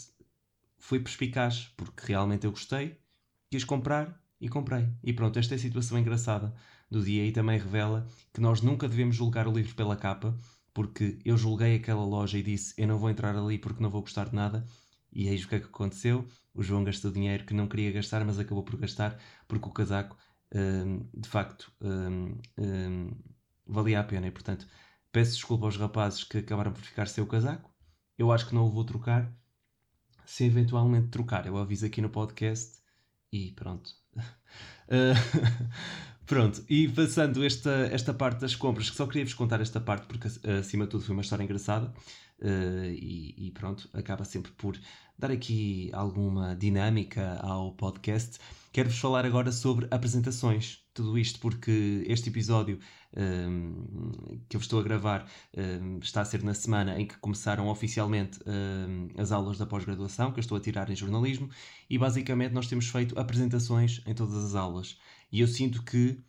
fui 0.78 1.00
perspicaz, 1.00 1.72
porque 1.78 2.08
realmente 2.08 2.46
eu 2.46 2.52
gostei, 2.52 2.98
quis 3.50 3.64
comprar 3.64 4.22
e 4.40 4.50
comprei. 4.50 4.90
E 5.04 5.14
pronto, 5.14 5.40
esta 5.40 5.56
é 5.56 5.58
a 5.58 5.60
situação 5.60 5.98
engraçada 5.98 6.54
do 6.92 7.02
dia 7.04 7.26
e 7.26 7.32
também 7.32 7.58
revela 7.58 8.06
que 8.34 8.42
nós 8.42 8.62
nunca 8.62 8.88
devemos 8.88 9.16
julgar 9.16 9.48
o 9.48 9.54
livro 9.54 9.74
pela 9.76 9.96
capa, 9.96 10.38
porque 10.74 11.18
eu 11.24 11.38
julguei 11.38 11.76
aquela 11.76 12.04
loja 12.04 12.38
e 12.38 12.44
disse 12.44 12.74
eu 12.78 12.88
não 12.88 12.98
vou 12.98 13.10
entrar 13.10 13.36
ali 13.36 13.58
porque 13.58 13.82
não 13.82 13.90
vou 13.90 14.02
gostar 14.02 14.30
de 14.30 14.36
nada, 14.36 14.66
e 15.14 15.28
eis 15.28 15.44
o 15.44 15.48
que 15.48 15.56
é 15.56 15.60
que 15.60 15.66
aconteceu. 15.66 16.28
O 16.54 16.64
João 16.64 16.84
gastou 16.84 17.12
dinheiro 17.12 17.46
que 17.46 17.54
não 17.54 17.68
queria 17.68 17.92
gastar, 17.92 18.24
mas 18.26 18.40
acabou 18.40 18.64
por 18.64 18.78
gastar 18.78 19.20
porque 19.48 19.68
o 19.68 19.72
casaco, 19.72 20.18
hum, 20.54 21.08
de 21.14 21.28
facto, 21.30 21.72
hum, 21.82 22.38
hum, 22.58 23.12
valia 23.66 24.00
a 24.00 24.04
pena. 24.04 24.28
E 24.28 24.32
portanto, 24.32 24.68
peço 25.12 25.34
desculpa 25.34 25.66
aos 25.66 25.78
rapazes 25.78 26.24
que 26.24 26.40
acabaram 26.40 26.74
por 26.74 26.82
ficar 26.82 27.08
sem 27.08 27.24
o 27.24 27.28
casaco. 27.28 27.72
Eu 28.18 28.32
acho 28.32 28.48
que 28.48 28.56
não 28.56 28.66
o 28.66 28.72
vou 28.72 28.84
trocar. 28.84 29.32
Se 30.26 30.46
eventualmente 30.46 31.10
trocar, 31.10 31.46
eu 31.46 31.58
aviso 31.58 31.86
aqui 31.86 32.02
no 32.02 32.10
podcast 32.10 32.80
e 33.32 33.52
pronto. 33.52 33.92
Uh, 34.88 35.14
Pronto, 36.26 36.64
e 36.70 36.88
passando 36.88 37.44
esta, 37.44 37.90
esta 37.92 38.14
parte 38.14 38.40
das 38.40 38.56
compras, 38.56 38.90
que 38.90 38.96
só 38.96 39.06
queria 39.06 39.26
vos 39.26 39.34
contar 39.34 39.60
esta 39.60 39.80
parte 39.80 40.08
porque 40.08 40.28
acima 40.50 40.86
de 40.86 40.92
tudo 40.92 41.04
foi 41.04 41.14
uma 41.14 41.22
história 41.22 41.44
engraçada 41.44 41.94
uh, 42.40 42.86
e, 42.86 43.48
e, 43.48 43.52
pronto, 43.52 43.90
acaba 43.94 44.26
sempre 44.26 44.52
por 44.54 44.80
dar 45.18 45.32
aqui 45.32 45.90
alguma 45.94 46.56
dinâmica 46.56 47.40
ao 47.42 47.74
podcast. 47.74 48.40
Quero-vos 48.72 48.98
falar 48.98 49.26
agora 49.26 49.52
sobre 49.52 49.88
apresentações. 49.92 50.84
Tudo 50.94 51.18
isto 51.18 51.40
porque 51.40 52.04
este 52.08 52.30
episódio 52.30 52.80
um, 53.16 54.40
que 54.50 54.56
eu 54.56 54.60
estou 54.60 54.80
a 54.80 54.84
gravar 54.84 55.30
um, 55.56 56.00
está 56.00 56.22
a 56.22 56.26
ser 56.26 56.44
na 56.44 56.54
semana 56.54 57.00
em 57.00 57.06
que 57.06 57.18
começaram 57.18 57.68
oficialmente 57.68 58.40
um, 58.48 59.10
as 59.22 59.32
aulas 59.32 59.58
da 59.58 59.66
pós-graduação 59.66 60.32
que 60.32 60.40
eu 60.40 60.42
estou 60.42 60.58
a 60.58 60.62
tirar 60.62 60.90
em 60.90 60.96
jornalismo 60.96 61.50
e 61.90 61.98
basicamente 61.98 62.52
nós 62.52 62.68
temos 62.68 62.88
feito 62.88 63.18
apresentações 63.20 64.02
em 64.06 64.14
todas 64.14 64.44
as 64.44 64.56
aulas. 64.56 64.98
E 65.32 65.40
eu 65.42 65.48
sinto 65.48 65.84
que 65.84 66.20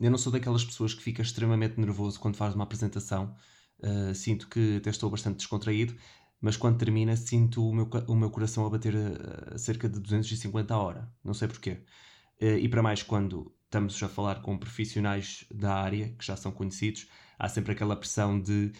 eu 0.00 0.10
não 0.10 0.18
sou 0.18 0.32
daquelas 0.32 0.64
pessoas 0.64 0.92
que 0.92 1.02
fica 1.02 1.22
extremamente 1.22 1.78
nervoso 1.78 2.18
quando 2.18 2.36
faz 2.36 2.54
uma 2.54 2.64
apresentação. 2.64 3.36
Uh, 3.80 4.14
sinto 4.14 4.48
que 4.48 4.76
até 4.76 4.90
estou 4.90 5.10
bastante 5.10 5.36
descontraído, 5.36 5.94
mas 6.40 6.56
quando 6.56 6.78
termina 6.78 7.16
sinto 7.16 7.66
o 7.68 7.74
meu, 7.74 7.88
o 8.08 8.14
meu 8.14 8.30
coração 8.30 8.66
a 8.66 8.70
bater 8.70 8.94
a, 8.96 9.54
a 9.54 9.58
cerca 9.58 9.88
de 9.88 10.00
250 10.00 10.74
a 10.74 10.78
hora. 10.78 11.12
Não 11.22 11.34
sei 11.34 11.48
porquê. 11.48 11.82
Uh, 12.40 12.58
e 12.58 12.68
para 12.68 12.82
mais, 12.82 13.02
quando 13.02 13.54
estamos 13.64 14.02
a 14.02 14.08
falar 14.08 14.42
com 14.42 14.56
profissionais 14.58 15.44
da 15.52 15.74
área, 15.74 16.10
que 16.18 16.24
já 16.24 16.36
são 16.36 16.52
conhecidos, 16.52 17.08
há 17.38 17.48
sempre 17.48 17.72
aquela 17.72 17.96
pressão 17.96 18.40
de 18.40 18.72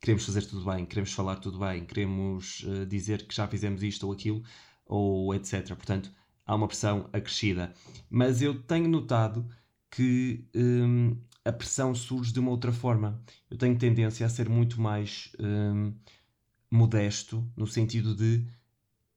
queremos 0.00 0.24
fazer 0.24 0.42
tudo 0.46 0.64
bem, 0.64 0.84
queremos 0.86 1.12
falar 1.12 1.36
tudo 1.36 1.58
bem, 1.58 1.84
queremos 1.84 2.64
dizer 2.86 3.26
que 3.26 3.34
já 3.34 3.48
fizemos 3.48 3.82
isto 3.82 4.06
ou 4.06 4.12
aquilo, 4.12 4.42
ou 4.84 5.34
etc. 5.34 5.68
Portanto, 5.74 6.12
há 6.46 6.54
uma 6.54 6.68
pressão 6.68 7.08
acrescida. 7.12 7.74
Mas 8.08 8.40
eu 8.40 8.62
tenho 8.62 8.88
notado 8.88 9.48
que 9.90 10.46
hum, 10.54 11.16
a 11.46 11.52
pressão 11.52 11.94
surge 11.94 12.32
de 12.32 12.40
uma 12.40 12.50
outra 12.50 12.72
forma. 12.72 13.22
Eu 13.50 13.56
tenho 13.56 13.78
tendência 13.78 14.26
a 14.26 14.28
ser 14.28 14.48
muito 14.48 14.80
mais 14.80 15.32
hum, 15.38 15.94
modesto, 16.70 17.48
no 17.56 17.66
sentido 17.66 18.14
de 18.14 18.46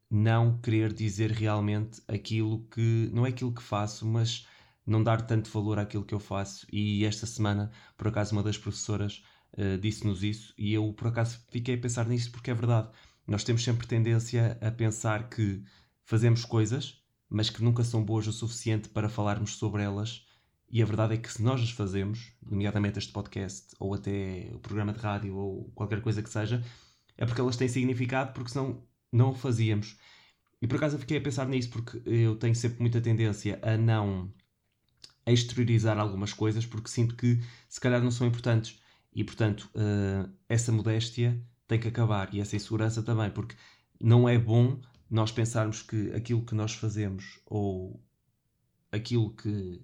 não 0.09 0.57
querer 0.59 0.93
dizer 0.93 1.31
realmente 1.31 2.01
aquilo 2.07 2.65
que. 2.71 3.09
não 3.13 3.25
é 3.25 3.29
aquilo 3.29 3.53
que 3.53 3.63
faço, 3.63 4.05
mas 4.05 4.47
não 4.85 5.03
dar 5.03 5.21
tanto 5.21 5.49
valor 5.51 5.79
àquilo 5.79 6.05
que 6.05 6.13
eu 6.13 6.19
faço. 6.19 6.65
E 6.71 7.05
esta 7.05 7.25
semana, 7.25 7.71
por 7.97 8.07
acaso, 8.07 8.33
uma 8.33 8.43
das 8.43 8.57
professoras 8.57 9.23
uh, 9.53 9.77
disse-nos 9.79 10.23
isso 10.23 10.53
e 10.57 10.73
eu, 10.73 10.91
por 10.93 11.07
acaso, 11.07 11.39
fiquei 11.49 11.75
a 11.75 11.77
pensar 11.77 12.07
nisso 12.07 12.31
porque 12.31 12.51
é 12.51 12.53
verdade. 12.53 12.89
Nós 13.27 13.43
temos 13.43 13.63
sempre 13.63 13.87
tendência 13.87 14.57
a 14.61 14.71
pensar 14.71 15.29
que 15.29 15.63
fazemos 16.05 16.45
coisas 16.45 16.99
mas 17.29 17.49
que 17.49 17.63
nunca 17.63 17.83
são 17.83 18.03
boas 18.03 18.27
o 18.27 18.33
suficiente 18.33 18.89
para 18.89 19.07
falarmos 19.07 19.55
sobre 19.55 19.83
elas. 19.83 20.25
E 20.71 20.81
a 20.83 20.85
verdade 20.85 21.15
é 21.15 21.17
que 21.17 21.31
se 21.31 21.41
nós 21.41 21.61
as 21.61 21.71
fazemos, 21.71 22.31
nomeadamente 22.43 22.99
este 22.99 23.11
podcast, 23.11 23.75
ou 23.79 23.93
até 23.93 24.49
o 24.53 24.59
programa 24.59 24.93
de 24.93 24.99
rádio, 24.99 25.35
ou 25.35 25.71
qualquer 25.73 26.01
coisa 26.01 26.21
que 26.21 26.29
seja, 26.29 26.63
é 27.17 27.25
porque 27.25 27.41
elas 27.41 27.57
têm 27.57 27.67
significado, 27.67 28.33
porque 28.33 28.51
senão 28.51 28.83
não 29.11 29.31
o 29.31 29.33
fazíamos. 29.35 29.97
E 30.61 30.67
por 30.67 30.77
acaso 30.77 30.95
eu 30.95 30.99
fiquei 30.99 31.17
a 31.17 31.21
pensar 31.21 31.47
nisso, 31.47 31.69
porque 31.69 32.01
eu 32.05 32.35
tenho 32.35 32.55
sempre 32.55 32.81
muita 32.81 33.01
tendência 33.01 33.59
a 33.63 33.77
não 33.77 34.31
exteriorizar 35.25 35.97
algumas 35.97 36.33
coisas, 36.33 36.65
porque 36.65 36.89
sinto 36.89 37.15
que 37.15 37.39
se 37.67 37.79
calhar 37.79 38.01
não 38.01 38.11
são 38.11 38.27
importantes. 38.27 38.79
E 39.13 39.23
portanto, 39.23 39.69
uh, 39.75 40.31
essa 40.47 40.71
modéstia 40.71 41.41
tem 41.67 41.79
que 41.79 41.87
acabar, 41.87 42.33
e 42.33 42.39
essa 42.41 42.55
insegurança 42.55 43.01
também, 43.03 43.29
porque 43.31 43.55
não 43.99 44.27
é 44.29 44.37
bom 44.37 44.79
nós 45.09 45.31
pensarmos 45.31 45.81
que 45.81 46.11
aquilo 46.13 46.45
que 46.45 46.55
nós 46.55 46.73
fazemos 46.73 47.39
ou 47.45 48.03
aquilo 48.91 49.33
que, 49.35 49.81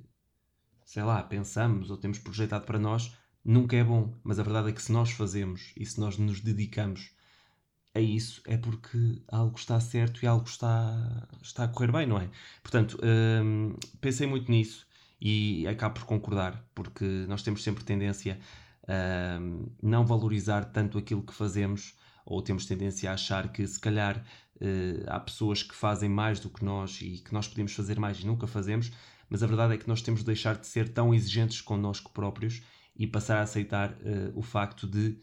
sei 0.86 1.04
lá, 1.04 1.22
pensamos 1.24 1.90
ou 1.90 1.98
temos 1.98 2.20
projetado 2.20 2.66
para 2.66 2.80
nós 2.80 3.14
nunca 3.44 3.76
é 3.76 3.84
bom. 3.84 4.14
Mas 4.24 4.40
a 4.40 4.44
verdade 4.44 4.70
é 4.70 4.72
que 4.72 4.82
se 4.82 4.92
nós 4.92 5.12
fazemos 5.12 5.74
e 5.76 5.86
se 5.86 6.00
nós 6.00 6.18
nos 6.18 6.40
dedicamos 6.40 7.12
a 7.94 8.00
isso, 8.00 8.42
é 8.46 8.58
porque 8.58 9.22
algo 9.28 9.58
está 9.58 9.80
certo 9.80 10.24
e 10.24 10.28
algo 10.28 10.46
está, 10.48 11.28
está 11.42 11.64
a 11.64 11.68
correr 11.68 11.92
bem, 11.92 12.06
não 12.06 12.20
é? 12.20 12.30
Portanto, 12.62 13.00
hum, 13.02 13.76
pensei 14.02 14.28
muito 14.28 14.52
nisso 14.52 14.86
e 15.20 15.66
acabo 15.68 15.96
por 15.96 16.06
concordar, 16.06 16.62
porque 16.76 17.06
nós 17.28 17.42
temos 17.42 17.64
sempre 17.64 17.84
tendência 17.86 18.38
a 18.88 19.40
não 19.82 20.06
valorizar 20.06 20.66
tanto 20.66 20.98
aquilo 20.98 21.24
que 21.24 21.34
fazemos, 21.34 21.96
ou 22.26 22.42
temos 22.42 22.66
tendência 22.66 23.10
a 23.10 23.14
achar 23.14 23.52
que 23.52 23.66
se 23.66 23.80
calhar 23.80 24.18
uh, 24.58 25.04
há 25.08 25.20
pessoas 25.20 25.64
que 25.64 25.74
fazem 25.74 26.10
mais 26.10 26.40
do 26.40 26.50
que 26.50 26.64
nós 26.66 27.02
e 27.02 27.20
que 27.20 27.34
nós 27.34 27.48
podemos 27.48 27.74
fazer 27.74 28.00
mais 28.00 28.20
e 28.20 28.28
nunca 28.28 28.46
fazemos, 28.46 28.92
mas 29.30 29.44
a 29.44 29.48
verdade 29.48 29.74
é 29.74 29.78
que 29.78 29.88
nós 29.88 30.02
temos 30.02 30.22
de 30.22 30.26
deixar 30.28 30.58
de 30.58 30.68
ser 30.68 30.90
tão 30.90 31.14
exigentes 31.14 31.62
connosco 31.62 32.12
próprios 32.12 32.62
e 32.96 33.06
passar 33.08 33.38
a 33.38 33.42
aceitar 33.42 33.92
uh, 33.92 34.32
o 34.34 34.42
facto 34.42 34.88
de 34.88 35.18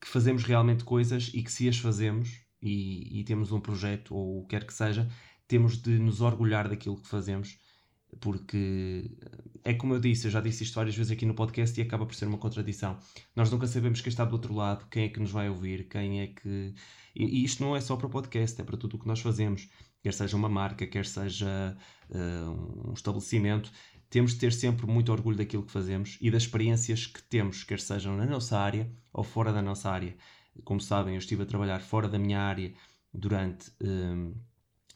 que 0.00 0.06
fazemos 0.06 0.44
realmente 0.44 0.84
coisas 0.84 1.30
e 1.34 1.42
que 1.42 1.50
se 1.50 1.68
as 1.68 1.78
fazemos 1.78 2.40
e, 2.62 3.20
e 3.20 3.24
temos 3.24 3.50
um 3.50 3.60
projeto 3.60 4.14
ou 4.14 4.40
o 4.40 4.42
que 4.42 4.50
quer 4.50 4.64
que 4.64 4.72
seja, 4.72 5.08
temos 5.46 5.80
de 5.80 5.98
nos 5.98 6.20
orgulhar 6.20 6.68
daquilo 6.68 7.00
que 7.00 7.08
fazemos 7.08 7.58
porque 8.20 9.10
é 9.64 9.74
como 9.74 9.94
eu 9.94 10.00
disse, 10.00 10.26
eu 10.26 10.30
já 10.30 10.40
disse 10.40 10.64
isto 10.64 10.74
várias 10.74 10.96
vezes 10.96 11.12
aqui 11.12 11.26
no 11.26 11.34
podcast 11.34 11.78
e 11.78 11.82
acaba 11.82 12.06
por 12.06 12.14
ser 12.14 12.26
uma 12.26 12.38
contradição. 12.38 12.98
Nós 13.36 13.50
nunca 13.50 13.66
sabemos 13.66 14.00
quem 14.00 14.08
está 14.08 14.24
do 14.24 14.32
outro 14.32 14.54
lado, 14.54 14.86
quem 14.90 15.04
é 15.04 15.08
que 15.08 15.20
nos 15.20 15.30
vai 15.30 15.48
ouvir, 15.48 15.88
quem 15.88 16.20
é 16.22 16.28
que. 16.28 16.74
E, 17.14 17.44
isto 17.44 17.62
não 17.62 17.76
é 17.76 17.80
só 17.80 17.96
para 17.96 18.06
o 18.06 18.10
podcast, 18.10 18.60
é 18.60 18.64
para 18.64 18.76
tudo 18.76 18.96
o 18.96 18.98
que 18.98 19.06
nós 19.06 19.20
fazemos. 19.20 19.68
Quer 20.02 20.12
seja 20.12 20.36
uma 20.36 20.48
marca, 20.48 20.86
quer 20.86 21.06
seja 21.06 21.76
uh, 22.10 22.90
um 22.90 22.92
estabelecimento, 22.92 23.70
temos 24.08 24.32
de 24.32 24.38
ter 24.38 24.52
sempre 24.52 24.86
muito 24.86 25.12
orgulho 25.12 25.36
daquilo 25.36 25.64
que 25.64 25.72
fazemos 25.72 26.16
e 26.20 26.30
das 26.30 26.44
experiências 26.44 27.06
que 27.06 27.22
temos, 27.22 27.64
quer 27.64 27.80
sejam 27.80 28.16
na 28.16 28.24
nossa 28.24 28.58
área 28.58 28.90
ou 29.12 29.24
fora 29.24 29.52
da 29.52 29.60
nossa 29.60 29.90
área. 29.90 30.16
Como 30.64 30.80
sabem, 30.80 31.14
eu 31.14 31.18
estive 31.18 31.42
a 31.42 31.46
trabalhar 31.46 31.80
fora 31.80 32.08
da 32.08 32.18
minha 32.18 32.40
área 32.40 32.72
durante. 33.12 33.70
Uh, 33.80 34.34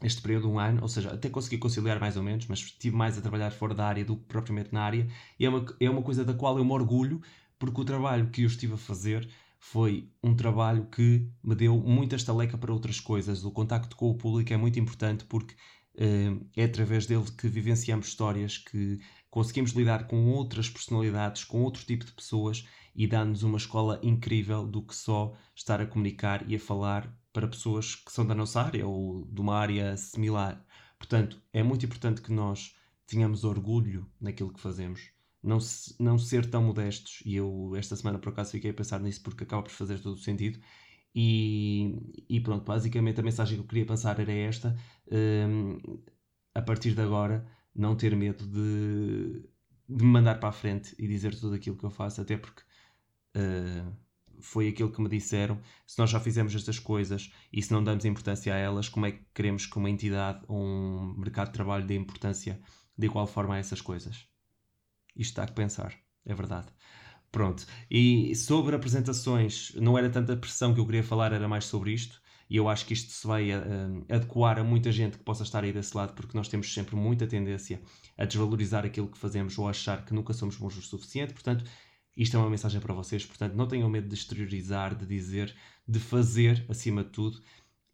este 0.02 0.20
período, 0.20 0.50
um 0.50 0.58
ano, 0.58 0.82
ou 0.82 0.88
seja, 0.88 1.12
até 1.12 1.30
consegui 1.30 1.58
conciliar 1.58 2.00
mais 2.00 2.16
ou 2.16 2.22
menos, 2.22 2.46
mas 2.46 2.58
estive 2.58 2.96
mais 2.96 3.16
a 3.16 3.20
trabalhar 3.20 3.50
fora 3.52 3.74
da 3.74 3.86
área 3.86 4.04
do 4.04 4.16
que 4.16 4.24
propriamente 4.24 4.72
na 4.72 4.82
área, 4.82 5.06
e 5.38 5.46
é 5.46 5.48
uma, 5.48 5.64
é 5.78 5.88
uma 5.88 6.02
coisa 6.02 6.24
da 6.24 6.34
qual 6.34 6.58
eu 6.58 6.64
me 6.64 6.72
orgulho, 6.72 7.22
porque 7.58 7.80
o 7.80 7.84
trabalho 7.84 8.28
que 8.30 8.42
eu 8.42 8.46
estive 8.46 8.74
a 8.74 8.76
fazer 8.76 9.28
foi 9.64 10.10
um 10.20 10.34
trabalho 10.34 10.86
que 10.86 11.30
me 11.40 11.54
deu 11.54 11.78
muita 11.78 12.16
estaleca 12.16 12.58
para 12.58 12.72
outras 12.72 12.98
coisas. 12.98 13.44
O 13.44 13.52
contacto 13.52 13.94
com 13.94 14.10
o 14.10 14.16
público 14.16 14.52
é 14.52 14.56
muito 14.56 14.76
importante 14.80 15.24
porque 15.24 15.54
uh, 15.94 16.44
é 16.56 16.64
através 16.64 17.06
dele 17.06 17.30
que 17.38 17.46
vivenciamos 17.46 18.08
histórias, 18.08 18.58
que 18.58 18.98
conseguimos 19.30 19.70
lidar 19.70 20.08
com 20.08 20.26
outras 20.32 20.68
personalidades, 20.68 21.44
com 21.44 21.62
outro 21.62 21.84
tipo 21.86 22.04
de 22.04 22.10
pessoas 22.10 22.66
e 22.92 23.06
dá-nos 23.06 23.44
uma 23.44 23.56
escola 23.56 24.00
incrível 24.02 24.66
do 24.66 24.82
que 24.82 24.96
só 24.96 25.32
estar 25.54 25.80
a 25.80 25.86
comunicar 25.86 26.44
e 26.50 26.56
a 26.56 26.60
falar 26.60 27.16
para 27.32 27.46
pessoas 27.46 27.94
que 27.94 28.10
são 28.10 28.26
da 28.26 28.34
nossa 28.34 28.60
área 28.60 28.84
ou 28.84 29.24
de 29.26 29.40
uma 29.40 29.56
área 29.56 29.96
similar. 29.96 30.60
Portanto, 30.98 31.40
é 31.52 31.62
muito 31.62 31.86
importante 31.86 32.20
que 32.20 32.32
nós 32.32 32.74
tenhamos 33.06 33.44
orgulho 33.44 34.10
naquilo 34.20 34.52
que 34.52 34.60
fazemos. 34.60 35.12
Não, 35.42 35.58
não 35.98 36.18
ser 36.18 36.48
tão 36.50 36.62
modestos. 36.62 37.22
E 37.24 37.36
eu, 37.36 37.74
esta 37.76 37.96
semana, 37.96 38.18
por 38.18 38.30
acaso, 38.30 38.52
fiquei 38.52 38.70
a 38.70 38.74
pensar 38.74 39.00
nisso 39.00 39.22
porque 39.22 39.44
acaba 39.44 39.62
por 39.62 39.72
fazer 39.72 40.00
todo 40.00 40.14
o 40.14 40.18
sentido. 40.18 40.60
E, 41.14 42.24
e 42.28 42.40
pronto, 42.40 42.64
basicamente 42.64 43.20
a 43.20 43.22
mensagem 43.22 43.56
que 43.58 43.62
eu 43.64 43.68
queria 43.68 43.86
pensar 43.86 44.18
era 44.20 44.32
esta. 44.32 44.76
Um, 45.10 45.78
a 46.54 46.62
partir 46.62 46.94
de 46.94 47.00
agora, 47.02 47.46
não 47.74 47.96
ter 47.96 48.14
medo 48.16 48.46
de, 48.46 49.40
de 49.88 50.04
me 50.04 50.10
mandar 50.10 50.38
para 50.40 50.48
a 50.50 50.52
frente 50.52 50.94
e 50.98 51.06
dizer 51.08 51.34
tudo 51.38 51.54
aquilo 51.54 51.76
que 51.76 51.84
eu 51.84 51.90
faço, 51.90 52.20
até 52.20 52.36
porque. 52.36 52.62
Uh, 53.36 54.02
foi 54.42 54.68
aquilo 54.68 54.90
que 54.92 55.00
me 55.00 55.08
disseram. 55.08 55.60
Se 55.86 55.98
nós 55.98 56.10
já 56.10 56.20
fizemos 56.20 56.54
estas 56.54 56.78
coisas 56.78 57.32
e 57.52 57.62
se 57.62 57.72
não 57.72 57.82
damos 57.82 58.04
importância 58.04 58.54
a 58.54 58.58
elas, 58.58 58.88
como 58.88 59.06
é 59.06 59.12
que 59.12 59.24
queremos 59.34 59.66
que 59.66 59.78
uma 59.78 59.88
entidade 59.90 60.44
ou 60.48 60.58
um 60.58 61.14
mercado 61.16 61.48
de 61.48 61.54
trabalho 61.54 61.86
dê 61.86 61.94
importância 61.94 62.60
de 62.98 63.06
igual 63.06 63.26
forma 63.26 63.54
a 63.54 63.58
essas 63.58 63.80
coisas? 63.80 64.31
Isto 65.16 65.36
dá 65.36 65.46
que 65.46 65.52
pensar, 65.52 65.94
é 66.24 66.34
verdade. 66.34 66.68
Pronto, 67.30 67.66
e 67.90 68.34
sobre 68.36 68.76
apresentações, 68.76 69.72
não 69.76 69.96
era 69.96 70.10
tanta 70.10 70.36
pressão 70.36 70.74
que 70.74 70.80
eu 70.80 70.86
queria 70.86 71.02
falar, 71.02 71.32
era 71.32 71.48
mais 71.48 71.64
sobre 71.64 71.92
isto. 71.92 72.20
E 72.50 72.56
eu 72.56 72.68
acho 72.68 72.84
que 72.84 72.92
isto 72.92 73.10
se 73.10 73.26
vai 73.26 73.50
uh, 73.50 74.04
adequar 74.10 74.58
a 74.58 74.64
muita 74.64 74.92
gente 74.92 75.16
que 75.16 75.24
possa 75.24 75.42
estar 75.42 75.64
aí 75.64 75.72
desse 75.72 75.96
lado, 75.96 76.12
porque 76.12 76.36
nós 76.36 76.48
temos 76.48 76.72
sempre 76.74 76.94
muita 76.94 77.26
tendência 77.26 77.80
a 78.18 78.26
desvalorizar 78.26 78.84
aquilo 78.84 79.08
que 79.08 79.16
fazemos 79.16 79.56
ou 79.58 79.66
a 79.66 79.70
achar 79.70 80.04
que 80.04 80.12
nunca 80.12 80.34
somos 80.34 80.56
bons 80.56 80.76
o 80.76 80.82
suficiente. 80.82 81.32
Portanto, 81.32 81.64
isto 82.14 82.36
é 82.36 82.40
uma 82.40 82.50
mensagem 82.50 82.78
para 82.78 82.92
vocês, 82.92 83.24
portanto, 83.24 83.54
não 83.54 83.66
tenham 83.66 83.88
medo 83.88 84.06
de 84.06 84.14
exteriorizar, 84.14 84.94
de 84.94 85.06
dizer, 85.06 85.54
de 85.88 85.98
fazer 85.98 86.66
acima 86.68 87.02
de 87.02 87.10
tudo 87.10 87.40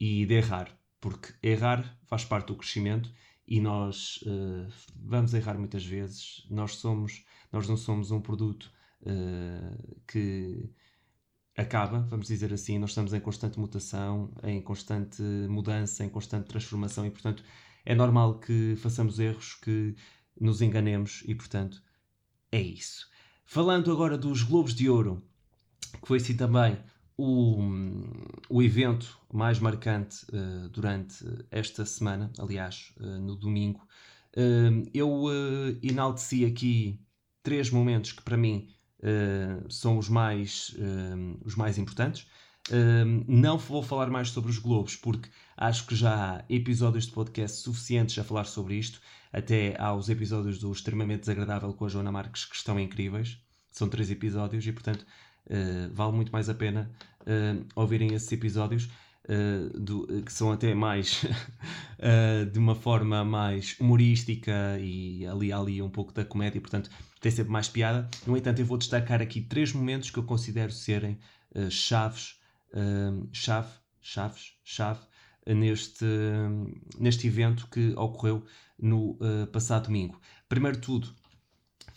e 0.01 0.27
de 0.27 0.35
errar, 0.35 0.77
porque 1.01 1.35
errar 1.41 1.97
faz 2.07 2.25
parte 2.25 2.49
do 2.49 2.57
crescimento 2.57 3.13
e 3.49 3.61
nós 3.61 4.21
uh, 4.27 4.71
vamos 4.95 5.33
errar 5.33 5.59
muitas 5.59 5.85
vezes. 5.85 6.47
Nós 6.51 6.77
somos, 6.77 7.25
nós 7.51 7.67
não 7.67 7.77
somos 7.77 8.11
um 8.11 8.21
produto 8.21 8.71
uh, 9.03 10.01
que 10.07 10.71
acaba, 11.57 12.01
vamos 12.11 12.27
dizer 12.27 12.53
assim, 12.53 12.79
nós 12.79 12.91
estamos 12.91 13.13
em 13.15 13.21
constante 13.21 13.59
mutação, 13.59 14.31
em 14.45 14.61
constante 14.61 15.23
mudança, 15.49 16.05
em 16.05 16.09
constante 16.11 16.47
transformação 16.47 17.07
e, 17.07 17.11
portanto, 17.11 17.43
é 17.85 17.95
normal 17.95 18.39
que 18.39 18.77
façamos 18.77 19.19
erros, 19.19 19.55
que 19.55 19.97
nos 20.39 20.61
enganemos 20.61 21.25
e, 21.27 21.35
portanto, 21.35 21.83
é 22.53 22.61
isso. 22.61 23.09
Falando 23.47 23.91
agora 23.91 24.19
dos 24.19 24.43
Globos 24.43 24.75
de 24.75 24.91
Ouro, 24.91 25.27
que 26.01 26.07
foi 26.07 26.19
assim 26.19 26.37
também 26.37 26.79
o, 27.19 27.59
o 28.49 28.63
evento 28.63 29.19
mais 29.31 29.59
marcante 29.59 30.25
uh, 30.33 30.69
durante 30.69 31.25
esta 31.51 31.85
semana, 31.85 32.33
aliás, 32.39 32.95
uh, 33.01 33.19
no 33.19 33.35
domingo, 33.35 33.81
uh, 34.37 34.89
eu 34.95 35.25
enalteci 35.83 36.45
aqui 36.45 37.01
três 37.43 37.71
momentos 37.71 38.13
que 38.13 38.23
para 38.23 38.37
mim 38.37 38.69
são 39.69 39.97
os 39.97 40.09
mais, 40.09 40.77
os 41.45 41.55
mais 41.55 41.79
importantes. 41.79 42.27
não 43.29 43.57
vou 43.57 43.81
falar 43.81 44.11
mais 44.11 44.31
sobre 44.31 44.51
os 44.51 44.59
Globos, 44.59 44.97
porque 44.97 45.31
acho 45.57 45.87
que 45.87 45.95
já 45.95 46.39
há 46.39 46.45
episódios 46.49 47.07
de 47.07 47.13
podcast 47.13 47.59
suficientes 47.59 48.19
a 48.19 48.25
falar 48.25 48.45
sobre 48.45 48.75
isto. 48.75 49.01
Até 49.33 49.81
há 49.81 49.95
os 49.95 50.09
episódios 50.09 50.59
do 50.59 50.73
Extremamente 50.73 51.21
Desagradável 51.21 51.73
com 51.75 51.85
a 51.85 51.89
Joana 51.89 52.11
Marques 52.11 52.45
que 52.45 52.57
estão 52.57 52.79
incríveis. 52.79 53.39
São 53.71 53.89
três 53.89 54.11
episódios 54.11 54.67
e, 54.67 54.73
portanto, 54.73 55.07
uh, 55.49 55.95
vale 55.95 56.13
muito 56.13 56.33
mais 56.33 56.49
a 56.49 56.55
pena 56.55 56.91
uh, 57.23 57.65
ouvirem 57.75 58.15
esses 58.15 58.31
episódios. 58.33 58.89
Uh, 59.31 59.79
do, 59.79 60.23
que 60.23 60.33
são 60.33 60.51
até 60.51 60.75
mais 60.75 61.27
de 62.51 62.59
uma 62.59 62.75
forma 62.75 63.23
mais 63.23 63.77
humorística 63.79 64.79
e 64.81 65.27
ali 65.27 65.53
ali 65.53 65.83
um 65.83 65.91
pouco 65.91 66.15
da 66.15 66.25
comédia, 66.25 66.59
portanto 66.59 66.89
tem 67.21 67.31
sempre 67.31 67.53
mais 67.53 67.69
piada. 67.69 68.09
No 68.27 68.39
entanto, 68.39 68.61
eu 68.61 68.65
vou 68.65 68.79
destacar 68.79 69.21
aqui 69.21 69.43
três 69.43 69.71
momentos 69.75 70.11
que 70.11 70.19
eu 70.19 70.23
considero 70.23 70.73
serem 70.73 71.19
chaves, 71.69 72.37
chave, 73.31 73.69
chaves, 74.01 74.55
chave 74.65 75.01
neste, 75.47 76.07
neste 76.99 77.27
evento 77.27 77.69
que 77.71 77.93
ocorreu 77.97 78.47
no 78.79 79.19
passado 79.53 79.87
domingo. 79.89 80.19
Primeiro 80.49 80.81
tudo, 80.81 81.13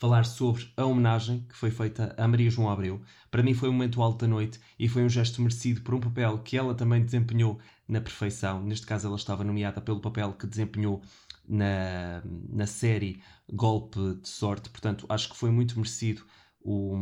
falar 0.01 0.25
sobre 0.25 0.67
a 0.75 0.83
homenagem 0.83 1.45
que 1.47 1.55
foi 1.55 1.69
feita 1.69 2.15
a 2.17 2.27
Maria 2.27 2.49
João 2.49 2.71
Abreu. 2.71 3.03
Para 3.29 3.43
mim 3.43 3.53
foi 3.53 3.69
um 3.69 3.71
momento 3.71 4.01
alto 4.01 4.21
da 4.21 4.27
noite 4.27 4.59
e 4.79 4.89
foi 4.89 5.03
um 5.03 5.09
gesto 5.09 5.39
merecido 5.39 5.81
por 5.81 5.93
um 5.93 5.99
papel 5.99 6.39
que 6.39 6.57
ela 6.57 6.73
também 6.73 7.05
desempenhou 7.05 7.59
na 7.87 8.01
perfeição. 8.01 8.63
Neste 8.63 8.87
caso, 8.87 9.05
ela 9.05 9.15
estava 9.15 9.43
nomeada 9.43 9.79
pelo 9.79 9.99
papel 9.99 10.33
que 10.33 10.47
desempenhou 10.47 11.03
na, 11.47 12.23
na 12.49 12.65
série 12.65 13.21
Golpe 13.53 13.99
de 14.15 14.27
Sorte. 14.27 14.71
Portanto, 14.71 15.05
acho 15.07 15.29
que 15.29 15.37
foi 15.37 15.51
muito 15.51 15.75
merecido 15.75 16.23
o, 16.61 16.95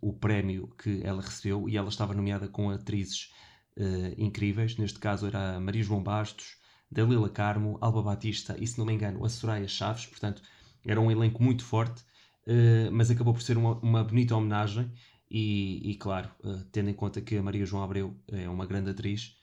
o 0.00 0.14
prémio 0.14 0.74
que 0.82 1.02
ela 1.04 1.20
recebeu 1.20 1.68
e 1.68 1.76
ela 1.76 1.90
estava 1.90 2.14
nomeada 2.14 2.48
com 2.48 2.70
atrizes 2.70 3.34
uh, 3.76 4.14
incríveis. 4.16 4.78
Neste 4.78 4.98
caso, 4.98 5.26
era 5.26 5.56
a 5.56 5.60
Maria 5.60 5.82
João 5.82 6.02
Bastos, 6.02 6.56
Dalila 6.90 7.28
Carmo, 7.28 7.76
Alba 7.82 8.00
Batista 8.00 8.56
e, 8.58 8.66
se 8.66 8.78
não 8.78 8.86
me 8.86 8.94
engano, 8.94 9.22
a 9.26 9.28
Soraya 9.28 9.68
Chaves. 9.68 10.06
Portanto, 10.06 10.40
era 10.86 10.98
um 10.98 11.10
elenco 11.10 11.42
muito 11.42 11.62
forte 11.62 12.02
eh, 12.46 12.90
mas 12.90 13.10
acabou 13.10 13.34
por 13.34 13.42
ser 13.42 13.56
uma, 13.56 13.78
uma 13.80 14.04
bonita 14.04 14.36
homenagem. 14.36 14.90
E, 15.30 15.92
e 15.92 15.94
claro, 15.94 16.28
uh, 16.42 16.64
tendo 16.72 16.90
em 16.90 16.94
conta 16.94 17.20
que 17.20 17.36
a 17.36 17.42
Maria 17.42 17.64
João 17.64 17.84
Abreu 17.84 18.16
é 18.26 18.48
uma 18.48 18.66
grande 18.66 18.90
atriz, 18.90 19.36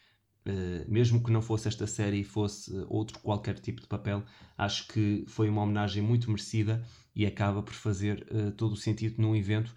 uh, 0.45 0.91
mesmo 0.91 1.23
que 1.23 1.31
não 1.31 1.41
fosse 1.41 1.69
esta 1.69 1.87
série 1.87 2.19
e 2.19 2.23
fosse 2.25 2.73
outro 2.89 3.19
qualquer 3.19 3.57
tipo 3.59 3.79
de 3.81 3.87
papel, 3.87 4.23
acho 4.57 4.85
que 4.89 5.23
foi 5.27 5.47
uma 5.49 5.61
homenagem 5.61 6.03
muito 6.03 6.29
merecida 6.29 6.85
e 7.15 7.25
acaba 7.25 7.63
por 7.63 7.73
fazer 7.73 8.27
todo 8.57 8.73
o 8.73 8.77
sentido 8.77 9.19
num 9.19 9.35
evento 9.35 9.73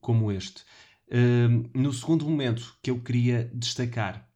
como 0.00 0.32
este. 0.32 0.64
no 1.72 1.92
segundo 1.92 2.24
momento 2.28 2.76
que 2.82 2.90
eu 2.90 3.00
queria 3.00 3.48
destacar, 3.54 4.28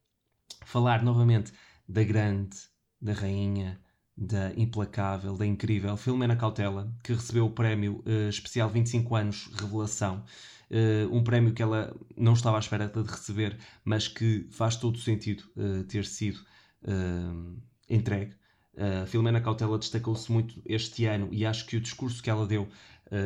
falar 0.65 1.03
novamente 1.03 1.51
da 1.85 2.01
grande, 2.03 2.55
da 3.01 3.11
rainha, 3.11 3.81
da 4.19 4.51
implacável, 4.57 5.37
da 5.37 5.45
incrível 5.45 5.95
Filomena 5.95 6.35
Cautela, 6.35 6.93
que 7.01 7.13
recebeu 7.13 7.45
o 7.45 7.51
prémio 7.51 8.03
uh, 8.05 8.27
especial 8.29 8.69
25 8.69 9.15
anos 9.15 9.49
Revelação. 9.57 10.25
Uh, 10.69 11.15
um 11.15 11.23
prémio 11.23 11.53
que 11.53 11.63
ela 11.63 11.95
não 12.17 12.33
estava 12.33 12.57
à 12.57 12.59
espera 12.59 12.87
de 12.87 13.01
receber, 13.01 13.57
mas 13.83 14.09
que 14.09 14.45
faz 14.51 14.75
todo 14.75 14.99
sentido 14.99 15.43
uh, 15.55 15.83
ter 15.85 16.05
sido 16.05 16.39
entregue. 17.89 18.33
Uh, 18.73 19.05
Filomena 19.05 19.41
Cautela 19.41 19.77
destacou-se 19.77 20.31
muito 20.31 20.61
este 20.65 21.05
ano 21.05 21.29
e 21.31 21.45
acho 21.45 21.65
que 21.65 21.77
o 21.77 21.81
discurso 21.81 22.21
que 22.21 22.29
ela 22.29 22.45
deu 22.45 22.69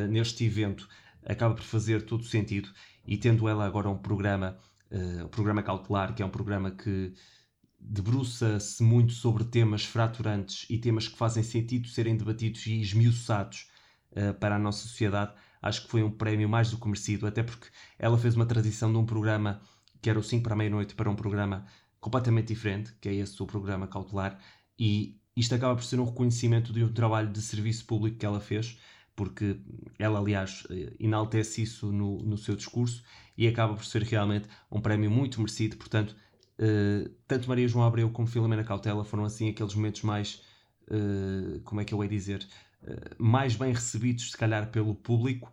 neste 0.08 0.44
evento 0.44 0.88
acaba 1.26 1.54
por 1.54 1.62
fazer 1.62 2.06
todo 2.06 2.24
sentido. 2.24 2.70
E 3.06 3.18
tendo 3.18 3.46
ela 3.46 3.66
agora 3.66 3.88
um 3.88 3.98
programa, 3.98 4.56
o 5.22 5.28
programa 5.28 5.62
Cautelar, 5.62 6.14
que 6.14 6.22
é 6.22 6.26
um 6.26 6.30
programa 6.30 6.70
que 6.70 7.12
debruça-se 7.84 8.82
muito 8.82 9.12
sobre 9.12 9.44
temas 9.44 9.84
fraturantes 9.84 10.66
e 10.70 10.78
temas 10.78 11.06
que 11.06 11.16
fazem 11.16 11.42
sentido 11.42 11.86
serem 11.88 12.16
debatidos 12.16 12.66
e 12.66 12.80
esmiuçados 12.80 13.68
uh, 14.12 14.32
para 14.34 14.56
a 14.56 14.58
nossa 14.58 14.88
sociedade, 14.88 15.34
acho 15.60 15.82
que 15.84 15.90
foi 15.90 16.02
um 16.02 16.10
prémio 16.10 16.48
mais 16.48 16.70
do 16.70 16.78
que 16.78 16.86
merecido, 16.86 17.26
até 17.26 17.42
porque 17.42 17.68
ela 17.98 18.16
fez 18.16 18.34
uma 18.34 18.46
tradição 18.46 18.90
de 18.90 18.98
um 18.98 19.04
programa 19.04 19.60
que 20.00 20.08
era 20.08 20.18
o 20.18 20.22
5 20.22 20.42
para 20.42 20.54
a 20.54 20.56
meia-noite 20.56 20.94
para 20.94 21.10
um 21.10 21.14
programa 21.14 21.66
completamente 22.00 22.48
diferente, 22.48 22.92
que 23.00 23.08
é 23.08 23.14
esse 23.14 23.42
o 23.42 23.46
programa 23.46 23.86
cautelar, 23.86 24.38
e 24.78 25.18
isto 25.36 25.54
acaba 25.54 25.74
por 25.74 25.84
ser 25.84 25.98
um 26.00 26.04
reconhecimento 26.04 26.72
de 26.72 26.84
um 26.84 26.92
trabalho 26.92 27.30
de 27.30 27.40
serviço 27.40 27.84
público 27.86 28.18
que 28.18 28.26
ela 28.26 28.40
fez, 28.40 28.78
porque 29.16 29.58
ela, 29.98 30.18
aliás, 30.18 30.66
enaltece 30.98 31.62
isso 31.62 31.92
no, 31.92 32.18
no 32.18 32.36
seu 32.36 32.56
discurso 32.56 33.02
e 33.36 33.46
acaba 33.46 33.74
por 33.74 33.84
ser 33.84 34.02
realmente 34.02 34.48
um 34.70 34.80
prémio 34.80 35.10
muito 35.10 35.40
merecido. 35.40 35.76
Portanto, 35.76 36.16
uh, 36.58 37.08
tanto 37.26 37.48
Maria 37.48 37.68
João 37.68 37.86
Abreu 37.86 38.10
como 38.10 38.28
Filomena 38.28 38.64
Cautela 38.64 39.04
foram 39.04 39.24
assim 39.24 39.48
aqueles 39.48 39.74
momentos 39.74 40.02
mais, 40.02 40.42
uh, 40.88 41.60
como 41.64 41.80
é 41.80 41.84
que 41.84 41.94
eu 41.94 42.02
ia 42.02 42.08
dizer, 42.08 42.46
uh, 42.82 43.14
mais 43.18 43.56
bem 43.56 43.72
recebidos, 43.72 44.30
se 44.30 44.36
calhar, 44.36 44.70
pelo 44.70 44.94
público 44.94 45.52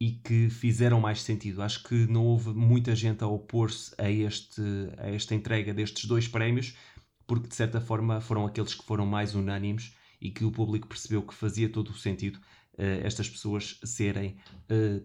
e 0.00 0.12
que 0.12 0.50
fizeram 0.50 1.00
mais 1.00 1.22
sentido. 1.22 1.62
Acho 1.62 1.82
que 1.84 1.94
não 2.06 2.24
houve 2.24 2.50
muita 2.50 2.94
gente 2.94 3.24
a 3.24 3.26
opor-se 3.26 3.94
a, 3.98 4.10
este, 4.10 4.60
a 4.98 5.08
esta 5.08 5.34
entrega 5.34 5.72
destes 5.72 6.04
dois 6.04 6.28
prémios, 6.28 6.76
porque 7.26 7.48
de 7.48 7.54
certa 7.54 7.80
forma 7.80 8.20
foram 8.20 8.46
aqueles 8.46 8.74
que 8.74 8.84
foram 8.84 9.06
mais 9.06 9.34
unânimes 9.34 9.94
e 10.20 10.30
que 10.30 10.44
o 10.44 10.52
público 10.52 10.86
percebeu 10.86 11.22
que 11.22 11.34
fazia 11.34 11.68
todo 11.68 11.90
o 11.90 11.96
sentido 11.96 12.38
estas 12.78 13.26
pessoas 13.28 13.80
serem 13.84 14.36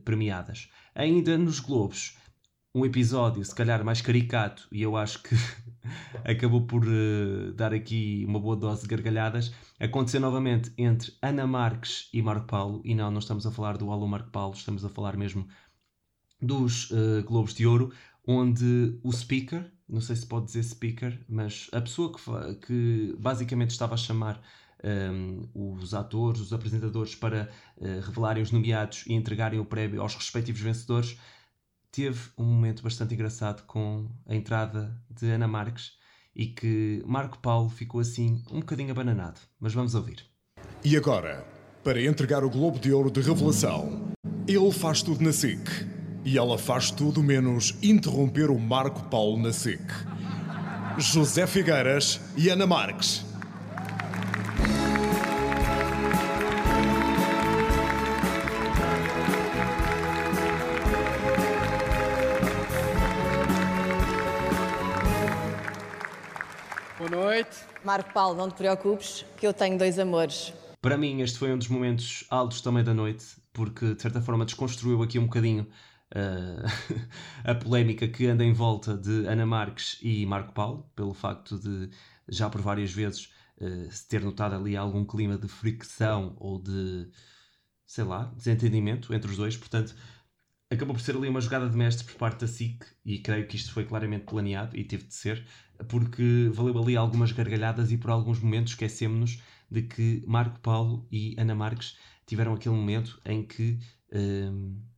premiadas. 0.03 0.69
Ainda 0.93 1.37
nos 1.37 1.61
Globos, 1.61 2.17
um 2.73 2.85
episódio 2.85 3.43
se 3.43 3.53
calhar 3.53 3.83
mais 3.83 4.01
caricato 4.01 4.67
e 4.71 4.81
eu 4.81 4.95
acho 4.95 5.21
que 5.21 5.35
acabou 6.23 6.61
por 6.65 6.83
uh, 6.85 7.53
dar 7.53 7.73
aqui 7.73 8.23
uma 8.27 8.39
boa 8.39 8.55
dose 8.55 8.83
de 8.83 8.87
gargalhadas. 8.87 9.53
Aconteceu 9.79 10.21
novamente 10.21 10.71
entre 10.77 11.13
Ana 11.21 11.45
Marques 11.45 12.09
e 12.13 12.21
Marco 12.21 12.47
Paulo, 12.47 12.81
e 12.85 12.95
não, 12.95 13.11
não 13.11 13.19
estamos 13.19 13.45
a 13.45 13.51
falar 13.51 13.77
do 13.77 13.91
Alô 13.91 14.07
Marco 14.07 14.29
Paulo, 14.29 14.53
estamos 14.55 14.85
a 14.85 14.89
falar 14.89 15.17
mesmo 15.17 15.47
dos 16.41 16.91
Globos 17.25 17.53
de 17.53 17.67
Ouro, 17.67 17.91
onde 18.25 18.99
o 19.03 19.11
speaker, 19.11 19.71
não 19.87 20.01
sei 20.01 20.15
se 20.15 20.25
pode 20.25 20.45
dizer 20.45 20.63
speaker, 20.63 21.19
mas 21.27 21.69
a 21.71 21.81
pessoa 21.81 22.11
que, 22.13 22.55
que 22.65 23.15
basicamente 23.19 23.71
estava 23.71 23.93
a 23.93 23.97
chamar 23.97 24.41
um, 24.83 25.47
os 25.53 25.93
atores, 25.93 26.41
os 26.41 26.53
apresentadores 26.53 27.15
para 27.15 27.49
uh, 27.77 27.99
revelarem 28.01 28.41
os 28.41 28.51
nomeados 28.51 29.03
e 29.07 29.13
entregarem 29.13 29.59
o 29.59 29.65
prémio 29.65 30.01
aos 30.01 30.15
respectivos 30.15 30.61
vencedores, 30.61 31.17
teve 31.91 32.19
um 32.37 32.45
momento 32.45 32.81
bastante 32.81 33.13
engraçado 33.13 33.63
com 33.65 34.09
a 34.27 34.35
entrada 34.35 34.97
de 35.09 35.29
Ana 35.29 35.47
Marques 35.47 35.91
e 36.35 36.47
que 36.47 37.03
Marco 37.05 37.37
Paulo 37.39 37.69
ficou 37.69 37.99
assim 37.99 38.43
um 38.49 38.59
bocadinho 38.59 38.91
abananado. 38.91 39.39
Mas 39.59 39.73
vamos 39.73 39.95
ouvir. 39.95 40.25
E 40.83 40.95
agora, 40.95 41.45
para 41.83 42.01
entregar 42.01 42.43
o 42.43 42.49
Globo 42.49 42.79
de 42.79 42.93
Ouro 42.93 43.11
de 43.11 43.21
Revelação, 43.21 44.11
ele 44.47 44.71
faz 44.71 45.01
tudo 45.01 45.23
na 45.23 45.33
SIC 45.33 45.59
e 46.23 46.37
ela 46.37 46.57
faz 46.57 46.91
tudo 46.91 47.21
menos 47.21 47.75
interromper 47.81 48.49
o 48.49 48.59
Marco 48.59 49.03
Paulo 49.09 49.37
na 49.37 49.51
SIC. 49.51 49.81
José 50.97 51.47
Figueiras 51.47 52.19
e 52.37 52.49
Ana 52.49 52.67
Marques. 52.67 53.25
Marco 67.83 68.13
Paulo, 68.13 68.37
não 68.37 68.49
te 68.49 68.55
preocupes, 68.55 69.25
que 69.37 69.45
eu 69.45 69.53
tenho 69.53 69.77
dois 69.77 69.97
amores. 69.97 70.53
Para 70.81 70.97
mim, 70.97 71.21
este 71.21 71.37
foi 71.37 71.51
um 71.51 71.57
dos 71.57 71.67
momentos 71.67 72.25
altos 72.29 72.61
também 72.61 72.83
da 72.83 72.93
noite, 72.93 73.25
porque 73.53 73.93
de 73.93 74.01
certa 74.01 74.21
forma 74.21 74.45
desconstruiu 74.45 75.01
aqui 75.03 75.19
um 75.19 75.25
bocadinho 75.25 75.67
uh, 76.15 76.99
a 77.43 77.55
polémica 77.55 78.07
que 78.07 78.27
anda 78.27 78.43
em 78.43 78.53
volta 78.53 78.95
de 78.95 79.27
Ana 79.27 79.45
Marques 79.45 79.97
e 80.01 80.25
Marco 80.25 80.53
Paulo, 80.53 80.89
pelo 80.95 81.13
facto 81.13 81.59
de 81.59 81.89
já 82.27 82.49
por 82.49 82.61
várias 82.61 82.91
vezes 82.91 83.31
uh, 83.59 83.91
se 83.91 84.07
ter 84.07 84.21
notado 84.21 84.55
ali 84.55 84.75
algum 84.75 85.05
clima 85.05 85.37
de 85.37 85.47
fricção 85.47 86.35
ou 86.39 86.61
de, 86.61 87.09
sei 87.85 88.03
lá, 88.03 88.31
desentendimento 88.35 89.13
entre 89.13 89.29
os 89.29 89.37
dois. 89.37 89.57
Portanto, 89.57 89.95
acabou 90.71 90.95
por 90.95 91.01
ser 91.01 91.15
ali 91.15 91.27
uma 91.27 91.41
jogada 91.41 91.69
de 91.69 91.75
mestre 91.75 92.05
por 92.05 92.15
parte 92.15 92.41
da 92.41 92.47
SIC 92.47 92.85
e 93.05 93.19
creio 93.19 93.45
que 93.45 93.57
isto 93.57 93.73
foi 93.73 93.85
claramente 93.85 94.25
planeado 94.25 94.75
e 94.77 94.83
teve 94.83 95.03
de 95.03 95.13
ser, 95.13 95.45
porque 95.87 96.49
valeu 96.53 96.77
ali 96.81 96.95
algumas 96.95 97.31
gargalhadas 97.31 97.91
e 97.91 97.97
por 97.97 98.11
alguns 98.11 98.39
momentos 98.39 98.73
esquecemos-nos 98.73 99.41
de 99.69 99.83
que 99.83 100.23
Marco 100.27 100.59
Paulo 100.59 101.07
e 101.11 101.35
Ana 101.37 101.55
Marques 101.55 101.97
tiveram 102.25 102.53
aquele 102.53 102.75
momento 102.75 103.19
em 103.25 103.43
que. 103.43 103.79
Uh, 104.11 104.91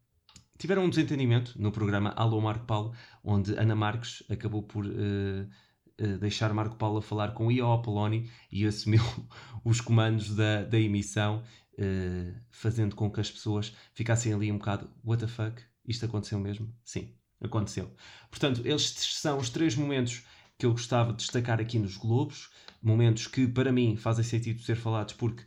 tiveram 0.57 0.85
um 0.85 0.89
desentendimento 0.89 1.61
no 1.61 1.73
programa 1.73 2.13
Alô 2.15 2.39
Marco 2.39 2.65
Paulo, 2.65 2.93
onde 3.21 3.53
Ana 3.57 3.75
Marques 3.75 4.23
acabou 4.29 4.63
por 4.63 4.85
uh, 4.85 4.89
uh, 4.89 6.17
deixar 6.19 6.53
Marco 6.53 6.77
Paulo 6.77 6.99
a 6.99 7.01
falar 7.01 7.33
com 7.33 7.51
I.O. 7.51 7.73
Apoloni 7.73 8.31
e 8.49 8.65
assumiu 8.65 9.01
os 9.65 9.81
comandos 9.81 10.33
da, 10.33 10.63
da 10.63 10.79
emissão, 10.79 11.43
uh, 11.73 12.33
fazendo 12.49 12.95
com 12.95 13.11
que 13.11 13.19
as 13.19 13.29
pessoas 13.29 13.75
ficassem 13.93 14.33
ali 14.33 14.51
um 14.51 14.57
bocado 14.57 14.89
what 15.03 15.21
the 15.21 15.27
fuck, 15.27 15.61
isto 15.85 16.05
aconteceu 16.05 16.39
mesmo? 16.39 16.73
Sim, 16.83 17.13
aconteceu. 17.41 17.93
Portanto, 18.29 18.65
estes 18.65 19.15
são 19.15 19.39
os 19.39 19.49
três 19.49 19.75
momentos 19.75 20.23
que 20.63 20.67
eu 20.67 20.71
gostava 20.71 21.11
de 21.11 21.17
destacar 21.17 21.59
aqui 21.59 21.77
nos 21.77 21.97
Globos, 21.97 22.49
momentos 22.81 23.27
que 23.27 23.45
para 23.45 23.69
mim 23.69 23.97
fazem 23.97 24.23
sentido 24.23 24.61
ser 24.61 24.77
falados 24.77 25.13
porque 25.13 25.43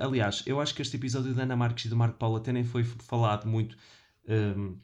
aliás, 0.00 0.42
eu 0.46 0.58
acho 0.58 0.74
que 0.74 0.80
este 0.80 0.96
episódio 0.96 1.34
da 1.34 1.42
Ana 1.42 1.54
Marques 1.54 1.84
e 1.84 1.88
do 1.90 1.96
Marco 1.96 2.16
Paulo 2.16 2.36
até 2.36 2.50
nem 2.50 2.64
foi 2.64 2.82
falado 2.82 3.46
muito 3.46 3.76
um, 4.26 4.80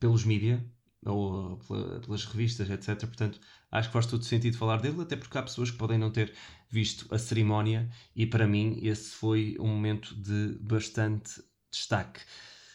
pelos 0.00 0.24
mídia 0.24 0.68
ou 1.06 1.56
pela, 1.58 2.00
pelas 2.00 2.24
revistas, 2.24 2.68
etc. 2.68 2.98
Portanto, 2.98 3.38
acho 3.70 3.88
que 3.88 3.92
faz 3.92 4.06
todo 4.06 4.24
sentido 4.24 4.56
falar 4.56 4.80
dele, 4.80 5.00
até 5.02 5.14
porque 5.14 5.38
há 5.38 5.42
pessoas 5.44 5.70
que 5.70 5.78
podem 5.78 5.96
não 5.96 6.10
ter 6.10 6.34
visto 6.68 7.06
a 7.14 7.18
cerimónia 7.18 7.88
e 8.16 8.26
para 8.26 8.44
mim 8.44 8.80
esse 8.82 9.10
foi 9.10 9.56
um 9.60 9.68
momento 9.68 10.16
de 10.16 10.58
bastante 10.60 11.40
destaque. 11.70 12.22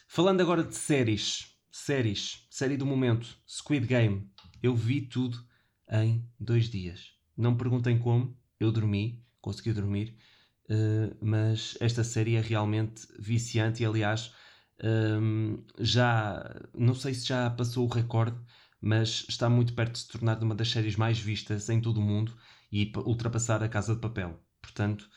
Falando 0.08 0.40
agora 0.40 0.64
de 0.64 0.74
séries, 0.74 1.54
séries, 1.70 2.46
série 2.48 2.78
do 2.78 2.86
momento, 2.86 3.36
Squid 3.46 3.86
Game, 3.86 4.30
eu 4.62 4.74
vi 4.74 5.02
tudo 5.02 5.44
em 5.90 6.24
dois 6.38 6.68
dias. 6.68 7.12
Não 7.36 7.52
me 7.52 7.58
perguntem 7.58 7.98
como, 7.98 8.36
eu 8.58 8.72
dormi, 8.72 9.22
consegui 9.40 9.72
dormir, 9.72 10.16
uh, 10.70 11.16
mas 11.20 11.76
esta 11.80 12.02
série 12.02 12.36
é 12.36 12.40
realmente 12.40 13.06
viciante 13.18 13.82
e 13.82 13.86
aliás 13.86 14.32
um, 14.82 15.64
já 15.78 16.54
não 16.74 16.94
sei 16.94 17.14
se 17.14 17.26
já 17.26 17.48
passou 17.50 17.86
o 17.86 17.90
recorde, 17.90 18.38
mas 18.80 19.24
está 19.28 19.48
muito 19.48 19.74
perto 19.74 19.92
de 19.92 19.98
se 20.00 20.08
tornar 20.08 20.42
uma 20.42 20.54
das 20.54 20.70
séries 20.70 20.96
mais 20.96 21.18
vistas 21.18 21.68
em 21.68 21.80
todo 21.80 21.98
o 21.98 22.02
mundo 22.02 22.36
e 22.70 22.92
ultrapassar 22.96 23.62
a 23.62 23.68
Casa 23.68 23.94
de 23.94 24.00
Papel. 24.00 24.38
Portanto, 24.60 25.08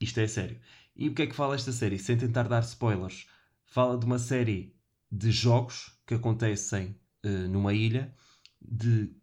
isto 0.00 0.20
é 0.20 0.26
sério. 0.26 0.60
E 0.94 1.08
o 1.08 1.14
que 1.14 1.22
é 1.22 1.26
que 1.26 1.34
fala 1.34 1.54
esta 1.54 1.72
série? 1.72 1.98
Sem 1.98 2.16
tentar 2.16 2.44
dar 2.48 2.62
spoilers, 2.62 3.26
fala 3.66 3.98
de 3.98 4.04
uma 4.04 4.18
série 4.18 4.74
de 5.10 5.30
jogos 5.30 5.98
que 6.06 6.14
acontecem 6.14 6.98
uh, 7.24 7.48
numa 7.48 7.72
ilha 7.72 8.14
de 8.60 9.14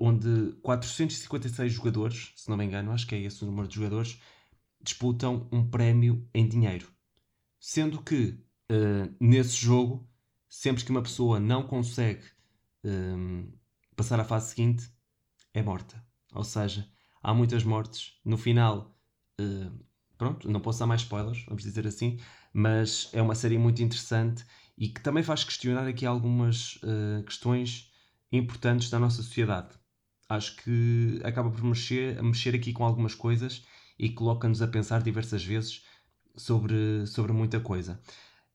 onde 0.00 0.52
456 0.62 1.72
jogadores, 1.72 2.32
se 2.36 2.48
não 2.48 2.56
me 2.56 2.64
engano, 2.64 2.92
acho 2.92 3.06
que 3.06 3.14
é 3.14 3.20
esse 3.20 3.42
o 3.42 3.46
número 3.46 3.68
de 3.68 3.76
jogadores, 3.76 4.20
disputam 4.82 5.48
um 5.52 5.68
prémio 5.68 6.28
em 6.34 6.48
dinheiro. 6.48 6.88
Sendo 7.58 8.02
que 8.02 8.38
uh, 8.70 9.14
nesse 9.20 9.56
jogo, 9.56 10.08
sempre 10.48 10.84
que 10.84 10.90
uma 10.90 11.02
pessoa 11.02 11.38
não 11.38 11.62
consegue 11.62 12.24
um, 12.84 13.52
passar 13.94 14.18
à 14.18 14.24
fase 14.24 14.50
seguinte, 14.50 14.90
é 15.52 15.62
morta. 15.62 16.02
Ou 16.32 16.44
seja, 16.44 16.88
há 17.22 17.34
muitas 17.34 17.64
mortes. 17.64 18.18
No 18.24 18.38
final, 18.38 18.96
uh, 19.40 19.84
pronto, 20.16 20.50
não 20.50 20.60
posso 20.60 20.78
dar 20.78 20.86
mais 20.86 21.02
spoilers, 21.02 21.44
vamos 21.44 21.62
dizer 21.62 21.86
assim, 21.86 22.18
mas 22.52 23.10
é 23.12 23.20
uma 23.20 23.34
série 23.34 23.58
muito 23.58 23.82
interessante 23.82 24.44
e 24.78 24.88
que 24.88 25.02
também 25.02 25.22
faz 25.22 25.44
questionar 25.44 25.86
aqui 25.86 26.06
algumas 26.06 26.76
uh, 26.76 27.22
questões 27.24 27.89
importantes 28.32 28.90
da 28.90 28.98
nossa 28.98 29.22
sociedade. 29.22 29.68
Acho 30.28 30.56
que 30.56 31.20
acaba 31.24 31.50
por 31.50 31.64
mexer, 31.64 32.22
mexer 32.22 32.54
aqui 32.54 32.72
com 32.72 32.84
algumas 32.84 33.14
coisas 33.14 33.64
e 33.98 34.08
coloca-nos 34.10 34.62
a 34.62 34.68
pensar 34.68 35.02
diversas 35.02 35.44
vezes 35.44 35.84
sobre, 36.36 37.06
sobre 37.06 37.32
muita 37.32 37.60
coisa. 37.60 38.00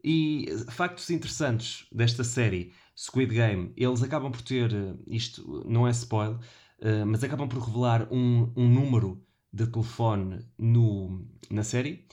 E 0.04 0.46
factos 0.70 1.10
interessantes 1.10 1.88
desta 1.92 2.24
série, 2.24 2.74
Squid 2.96 3.34
Game, 3.34 3.74
eles 3.76 4.04
acabam 4.04 4.32
por 4.32 4.42
ter, 4.42 4.72
isto 5.08 5.64
não 5.68 5.88
é 5.88 5.92
spoiler, 5.92 6.38
uh, 6.38 7.06
mas 7.08 7.24
acabam 7.24 7.50
por 7.50 7.60
revelar 7.60 8.08
um, 8.12 8.54
um 8.56 8.70
número 8.70 9.22
de 9.52 9.68
telefone 9.68 10.46
no, 10.58 11.28
na 11.50 11.64
série, 11.64 12.06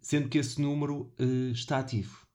sendo 0.00 0.28
que 0.28 0.38
esse 0.38 0.60
número 0.60 1.12
uh, 1.18 1.50
está 1.50 1.78
ativo. 1.78 2.26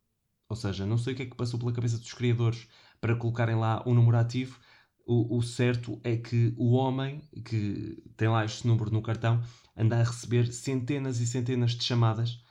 Ou 0.49 0.55
seja, 0.55 0.85
não 0.85 0.97
sei 0.97 1.13
o 1.13 1.15
que 1.15 1.23
é 1.23 1.25
que 1.25 1.35
passou 1.35 1.59
pela 1.59 1.73
cabeça 1.73 1.97
dos 1.97 2.13
criadores 2.13 2.67
para 2.99 3.15
colocarem 3.15 3.55
lá 3.55 3.83
um 3.85 3.93
número 3.93 4.17
ativo. 4.17 4.59
O, 5.05 5.37
o 5.37 5.41
certo 5.41 5.99
é 6.03 6.15
que 6.15 6.53
o 6.57 6.71
homem 6.73 7.21
que 7.43 8.01
tem 8.15 8.29
lá 8.29 8.45
este 8.45 8.65
número 8.65 8.89
no 8.91 9.01
cartão 9.01 9.43
anda 9.75 9.99
a 9.99 10.03
receber 10.03 10.51
centenas 10.51 11.19
e 11.19 11.27
centenas 11.27 11.71
de 11.71 11.83
chamadas 11.83 12.41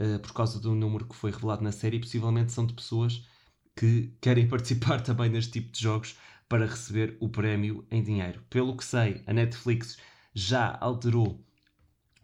uh, 0.00 0.18
por 0.20 0.32
causa 0.32 0.58
do 0.58 0.74
número 0.74 1.06
que 1.06 1.14
foi 1.14 1.30
revelado 1.30 1.62
na 1.62 1.72
série 1.72 1.98
e 1.98 2.00
possivelmente 2.00 2.52
são 2.52 2.66
de 2.66 2.74
pessoas 2.74 3.24
que 3.76 4.12
querem 4.20 4.46
participar 4.48 5.00
também 5.00 5.30
neste 5.30 5.52
tipo 5.52 5.72
de 5.72 5.80
jogos 5.80 6.16
para 6.48 6.66
receber 6.66 7.16
o 7.20 7.28
prémio 7.28 7.86
em 7.90 8.02
dinheiro. 8.02 8.42
Pelo 8.50 8.76
que 8.76 8.84
sei, 8.84 9.22
a 9.26 9.32
Netflix 9.32 9.96
já 10.34 10.76
alterou 10.80 11.40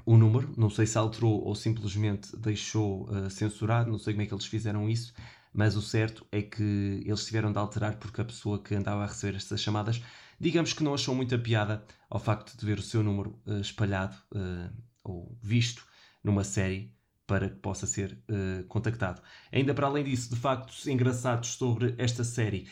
o 0.05 0.17
número, 0.17 0.53
não 0.57 0.71
sei 0.71 0.87
se 0.87 0.99
alterou 0.99 1.45
ou 1.45 1.55
simplesmente 1.55 2.37
deixou 2.37 3.09
uh, 3.11 3.31
censurado, 3.31 3.91
não 3.91 3.99
sei 3.99 4.15
como 4.15 4.23
é 4.23 4.27
que 4.27 4.35
eles 4.35 4.47
fizeram 4.47 4.89
isso, 4.89 5.13
mas 5.57 5.75
o 5.75 5.81
certo 5.81 6.27
é 6.31 6.43
que 6.43 7.03
eles 7.03 7.25
tiveram 7.25 7.51
de 7.51 7.59
alterar 7.59 7.97
porque 7.97 8.21
a 8.21 8.25
pessoa 8.25 8.63
que 8.63 8.75
andava 8.75 9.03
a 9.03 9.07
receber 9.07 9.39
estas 9.39 9.59
chamadas, 9.63 10.03
digamos 10.39 10.75
que 10.75 10.85
não 10.85 10.93
achou 10.93 11.15
muita 11.15 11.39
piada 11.39 11.83
ao 12.11 12.21
facto 12.21 12.55
de 12.59 12.67
ver 12.67 12.79
o 12.79 12.83
seu 12.83 13.03
número 13.03 13.41
uh, 13.47 13.59
espalhado 13.59 14.15
uh, 14.35 14.71
ou 15.03 15.35
visto 15.43 15.87
numa 16.23 16.45
série 16.45 16.95
para 17.27 17.49
que 17.49 17.57
possa 17.57 17.87
ser 17.87 18.23
uh, 18.29 18.65
contactado. 18.65 19.23
Ainda 19.51 19.73
para 19.73 19.87
além 19.87 20.05
disso, 20.05 20.29
de 20.29 20.37
factos 20.37 20.87
engraçados 20.87 21.55
sobre 21.55 21.95
esta 21.97 22.23
série, 22.23 22.69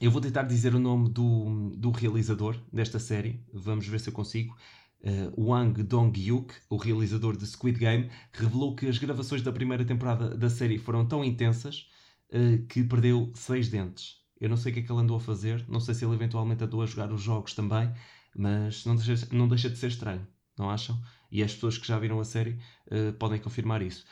eu 0.00 0.10
vou 0.10 0.20
tentar 0.20 0.42
dizer 0.42 0.74
o 0.74 0.80
nome 0.80 1.08
do, 1.10 1.70
do 1.76 1.92
realizador 1.92 2.60
desta 2.72 2.98
série, 2.98 3.44
vamos 3.52 3.86
ver 3.86 4.00
se 4.00 4.08
eu 4.08 4.12
consigo. 4.12 4.56
Uh, 5.00 5.50
Wang 5.50 5.84
Dong-hyuk, 5.84 6.52
o 6.68 6.76
realizador 6.76 7.36
de 7.36 7.46
Squid 7.46 7.78
Game, 7.78 8.10
revelou 8.32 8.74
que 8.74 8.88
as 8.88 8.98
gravações 8.98 9.40
da 9.40 9.52
primeira 9.52 9.84
temporada 9.84 10.36
da 10.36 10.50
série 10.50 10.78
foram 10.78 11.06
tão 11.06 11.24
intensas 11.24 11.86
uh, 12.34 12.66
que 12.66 12.82
perdeu 12.82 13.30
seis 13.34 13.68
dentes. 13.68 14.16
Eu 14.40 14.48
não 14.48 14.56
sei 14.56 14.72
o 14.72 14.74
que 14.74 14.80
é 14.80 14.82
que 14.82 14.92
ele 14.92 15.00
andou 15.00 15.16
a 15.16 15.20
fazer, 15.20 15.64
não 15.68 15.80
sei 15.80 15.94
se 15.94 16.04
ele 16.04 16.14
eventualmente 16.14 16.64
andou 16.64 16.82
a 16.82 16.86
jogar 16.86 17.12
os 17.12 17.22
jogos 17.22 17.54
também, 17.54 17.90
mas 18.36 18.84
não 18.84 18.96
deixa, 18.96 19.28
não 19.32 19.48
deixa 19.48 19.70
de 19.70 19.78
ser 19.78 19.88
estranho, 19.88 20.26
não 20.58 20.68
acham? 20.68 21.00
E 21.30 21.42
as 21.42 21.54
pessoas 21.54 21.78
que 21.78 21.86
já 21.86 21.98
viram 21.98 22.20
a 22.20 22.24
série 22.24 22.58
uh, 22.88 23.12
podem 23.18 23.40
confirmar 23.40 23.80
isso. 23.80 24.04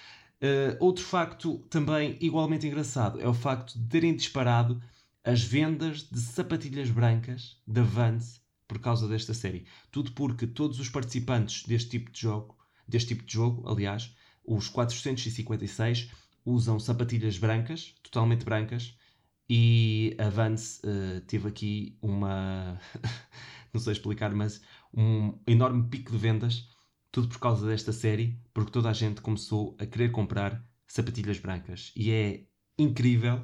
Uh, 0.43 0.77
outro 0.81 1.05
facto 1.05 1.59
também 1.71 2.17
igualmente 2.21 2.67
engraçado 2.67 3.21
é 3.21 3.29
o 3.29 3.35
facto 3.35 3.79
de 3.79 3.89
terem 3.89 4.17
disparado 4.17 4.83
as 5.25 5.43
vendas 5.43 6.03
de 6.03 6.19
sapatilhas 6.19 6.91
brancas 6.91 7.61
da 7.67 7.83
Vans 7.83 8.43
por 8.67 8.81
causa 8.81 9.07
desta 9.07 9.35
série. 9.35 9.67
Tudo 9.91 10.13
porque 10.13 10.47
todos 10.47 10.81
os 10.81 10.89
participantes 10.89 11.65
deste 11.65 11.91
tipo 11.91 12.11
de 12.11 12.21
jogo, 12.21 12.57
deste 12.89 13.09
tipo 13.09 13.25
de 13.25 13.33
jogo, 13.33 13.69
aliás, 13.69 14.15
os 14.45 14.69
456 14.69 16.11
usam 16.45 16.79
sapatilhas 16.79 17.39
brancas, 17.39 17.95
totalmente 18.03 18.45
brancas, 18.45 18.97
e 19.49 20.17
a 20.19 20.29
Vans 20.29 20.81
uh, 20.85 21.21
teve 21.27 21.49
aqui 21.49 21.99
uma. 22.01 22.81
não 23.73 23.81
sei 23.81 23.93
explicar, 23.93 24.35
mas 24.35 24.63
um 24.95 25.39
enorme 25.47 25.89
pico 25.89 26.13
de 26.13 26.19
vendas, 26.19 26.69
tudo 27.11 27.29
por 27.29 27.39
causa 27.39 27.67
desta 27.67 27.93
série, 27.93 28.41
porque 28.55 28.71
toda 28.71 28.89
a 28.91 28.93
gente 28.93 29.21
começou 29.21 29.77
a 29.79 29.87
querer 29.87 30.11
comprar 30.11 30.65
sapatilhas 30.87 31.39
brancas. 31.39 31.93
E 31.97 32.11
é 32.11 32.47
incrível, 32.79 33.43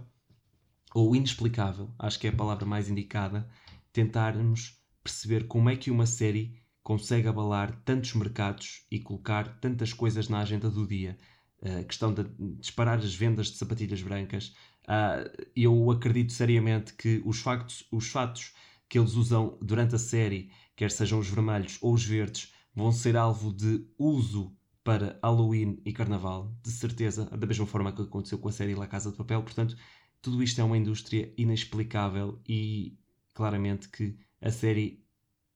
ou 0.95 1.15
inexplicável, 1.15 1.95
acho 1.99 2.19
que 2.19 2.27
é 2.27 2.31
a 2.31 2.37
palavra 2.37 2.65
mais 2.65 2.89
indicada, 2.89 3.49
tentarmos 3.93 4.83
perceber 5.03 5.47
como 5.47 5.71
é 5.71 5.77
que 5.77 5.91
uma 5.91 6.07
série 6.07 6.61
consegue 6.83 7.29
abalar 7.29 7.83
tantos 7.85 8.15
mercados 8.15 8.87
e 8.91 8.99
colocar 8.99 9.61
tantas 9.61 9.93
coisas 9.93 10.29
na 10.29 10.41
agenda 10.41 10.71
do 10.71 10.87
dia. 10.87 11.19
A 11.63 11.85
questão 11.85 12.15
de 12.15 12.25
disparar 12.61 12.99
as 12.99 13.15
vendas 13.15 13.49
de 13.49 13.57
sapatilhas 13.57 14.03
brancas. 14.03 14.55
Uh, 14.85 15.47
eu 15.57 15.91
acredito 15.91 16.33
seriamente 16.33 16.95
que 16.95 17.21
os 17.25 17.41
factos, 17.41 17.85
os 17.91 18.09
fatos 18.09 18.55
que 18.89 18.99
eles 18.99 19.15
usam 19.15 19.59
durante 19.61 19.95
a 19.95 19.99
série, 19.99 20.51
quer 20.77 20.91
sejam 20.91 21.19
os 21.19 21.29
vermelhos 21.29 21.79
ou 21.81 21.93
os 21.93 22.05
verdes, 22.05 22.53
vão 22.75 22.93
ser 22.93 23.17
alvo 23.17 23.53
de 23.53 23.85
uso 23.99 24.57
para 24.83 25.19
Halloween 25.23 25.83
e 25.85 25.93
Carnaval, 25.93 26.57
de 26.63 26.71
certeza, 26.71 27.27
da 27.27 27.47
mesma 27.47 27.67
forma 27.67 27.93
que 27.93 28.01
aconteceu 28.01 28.39
com 28.39 28.49
a 28.49 28.53
série 28.53 28.75
La 28.75 28.87
Casa 28.87 29.11
de 29.11 29.17
Papel. 29.17 29.43
Portanto, 29.43 29.77
tudo 30.23 30.43
isto 30.43 30.61
é 30.61 30.65
uma 30.65 30.79
indústria 30.79 31.33
inexplicável 31.37 32.41
e 32.49 32.97
claramente 33.35 33.89
que 33.89 34.17
a 34.41 34.51
série 34.51 35.05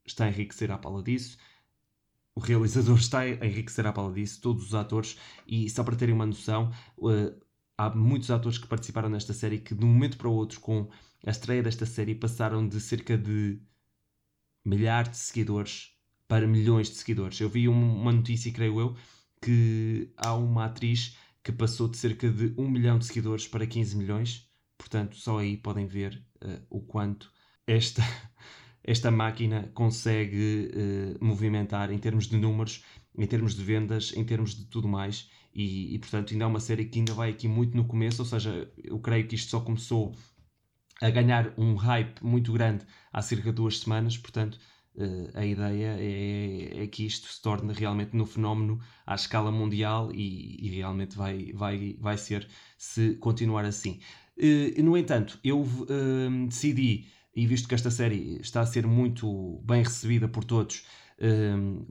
está 0.05 0.27
a 0.27 0.29
enriquecer 0.29 0.71
à 0.71 0.77
pala 0.77 1.03
disso. 1.03 1.39
O 2.35 2.41
realizador 2.41 2.97
está 2.97 3.21
a 3.21 3.47
enriquecer 3.47 3.87
à 3.87 3.93
pala 3.93 4.13
disso, 4.13 4.41
todos 4.41 4.67
os 4.67 4.75
atores, 4.75 5.19
e 5.47 5.69
só 5.69 5.85
para 5.85 5.97
terem 5.97 6.15
uma 6.15 6.27
noção, 6.27 6.71
uh, 6.99 7.39
há 7.77 7.91
muitos 7.91 8.31
atores 8.31 8.59
que 8.59 8.67
participaram 8.67 9.09
nesta 9.09 9.35
série 9.35 9.59
que 9.59 9.75
de 9.75 9.85
um 9.85 9.89
momento 9.89 10.17
para 10.17 10.29
o 10.29 10.33
outro, 10.33 10.61
com 10.61 10.89
a 11.27 11.31
estreia 11.31 11.63
desta 11.63 11.85
série, 11.87 12.15
passaram 12.15 12.67
de 12.67 12.81
cerca 12.81 13.19
de 13.19 13.61
milhares 14.65 15.11
de 15.11 15.17
seguidores 15.19 15.93
para 16.27 16.47
milhões 16.47 16.89
de 16.89 16.97
seguidores. 16.97 17.41
Eu 17.41 17.49
vi 17.49 17.69
uma 17.69 18.13
notícia, 18.13 18.53
creio 18.53 18.81
eu, 18.81 18.97
que 19.41 20.13
há 20.17 20.35
uma 20.35 20.67
atriz 20.67 21.17
que 21.43 21.53
passou 21.53 21.89
de 21.89 21.97
cerca 21.99 22.31
de 22.31 22.55
1 22.57 22.71
milhão 22.71 22.99
de 22.99 23.05
seguidores 23.07 23.49
para 23.49 23.67
15 23.67 23.97
milhões. 23.97 24.49
Portanto, 24.79 25.17
só 25.17 25.39
aí 25.39 25.57
podem 25.57 25.87
ver 25.87 26.25
uh, 26.43 26.65
o 26.71 26.81
quanto 26.81 27.33
esta, 27.67 28.03
esta 28.85 29.11
máquina 29.11 29.71
consegue 29.75 30.71
uh, 30.75 31.25
movimentar 31.25 31.93
em 31.93 31.99
termos 31.99 32.27
de 32.27 32.37
números, 32.37 32.85
em 33.17 33.27
termos 33.27 33.55
de 33.55 33.63
vendas, 33.63 34.13
em 34.17 34.25
termos 34.25 34.55
de 34.55 34.65
tudo 34.67 34.89
mais. 34.89 35.31
E, 35.55 35.95
e, 35.95 35.99
portanto, 35.99 36.33
ainda 36.33 36.45
é 36.45 36.47
uma 36.47 36.61
série 36.61 36.87
que 36.87 36.99
ainda 36.99 37.13
vai 37.13 37.31
aqui 37.31 37.47
muito 37.47 37.77
no 37.77 37.85
começo, 37.85 38.23
ou 38.23 38.27
seja, 38.27 38.71
eu 38.83 38.99
creio 38.99 39.27
que 39.27 39.35
isto 39.35 39.51
só 39.51 39.61
começou 39.61 40.15
a 41.01 41.11
ganhar 41.11 41.53
um 41.59 41.75
hype 41.75 42.25
muito 42.25 42.53
grande 42.53 42.87
há 43.13 43.21
cerca 43.21 43.51
de 43.51 43.57
duas 43.57 43.81
semanas, 43.81 44.17
portanto, 44.17 44.59
uh, 44.95 45.31
a 45.35 45.45
ideia 45.45 45.97
é, 45.99 46.85
é, 46.85 46.87
que 46.87 47.05
isto 47.05 47.29
se 47.29 47.43
torne 47.43 47.73
realmente 47.73 48.17
no 48.17 48.25
fenómeno 48.25 48.81
à 49.07 49.15
escala 49.15 49.53
mundial 49.53 50.11
e, 50.13 50.67
e 50.67 50.71
realmente 50.71 51.17
vai, 51.17 51.53
vai, 51.53 51.97
vai 52.01 52.17
ser 52.17 52.49
se 52.79 53.15
continuar 53.17 53.65
assim. 53.65 54.01
Uh, 54.39 54.83
no 54.83 54.97
entanto, 54.97 55.39
eu 55.45 55.67
decidi, 56.49 57.07
e 57.35 57.47
visto 57.47 57.69
que 57.69 57.75
esta 57.75 57.91
série 57.91 58.39
está 58.41 58.61
a 58.61 58.67
ser 58.67 58.87
muito 58.87 59.61
bem 59.65 59.83
recebida 59.83 60.29
por 60.29 60.45
todos, 60.45 60.85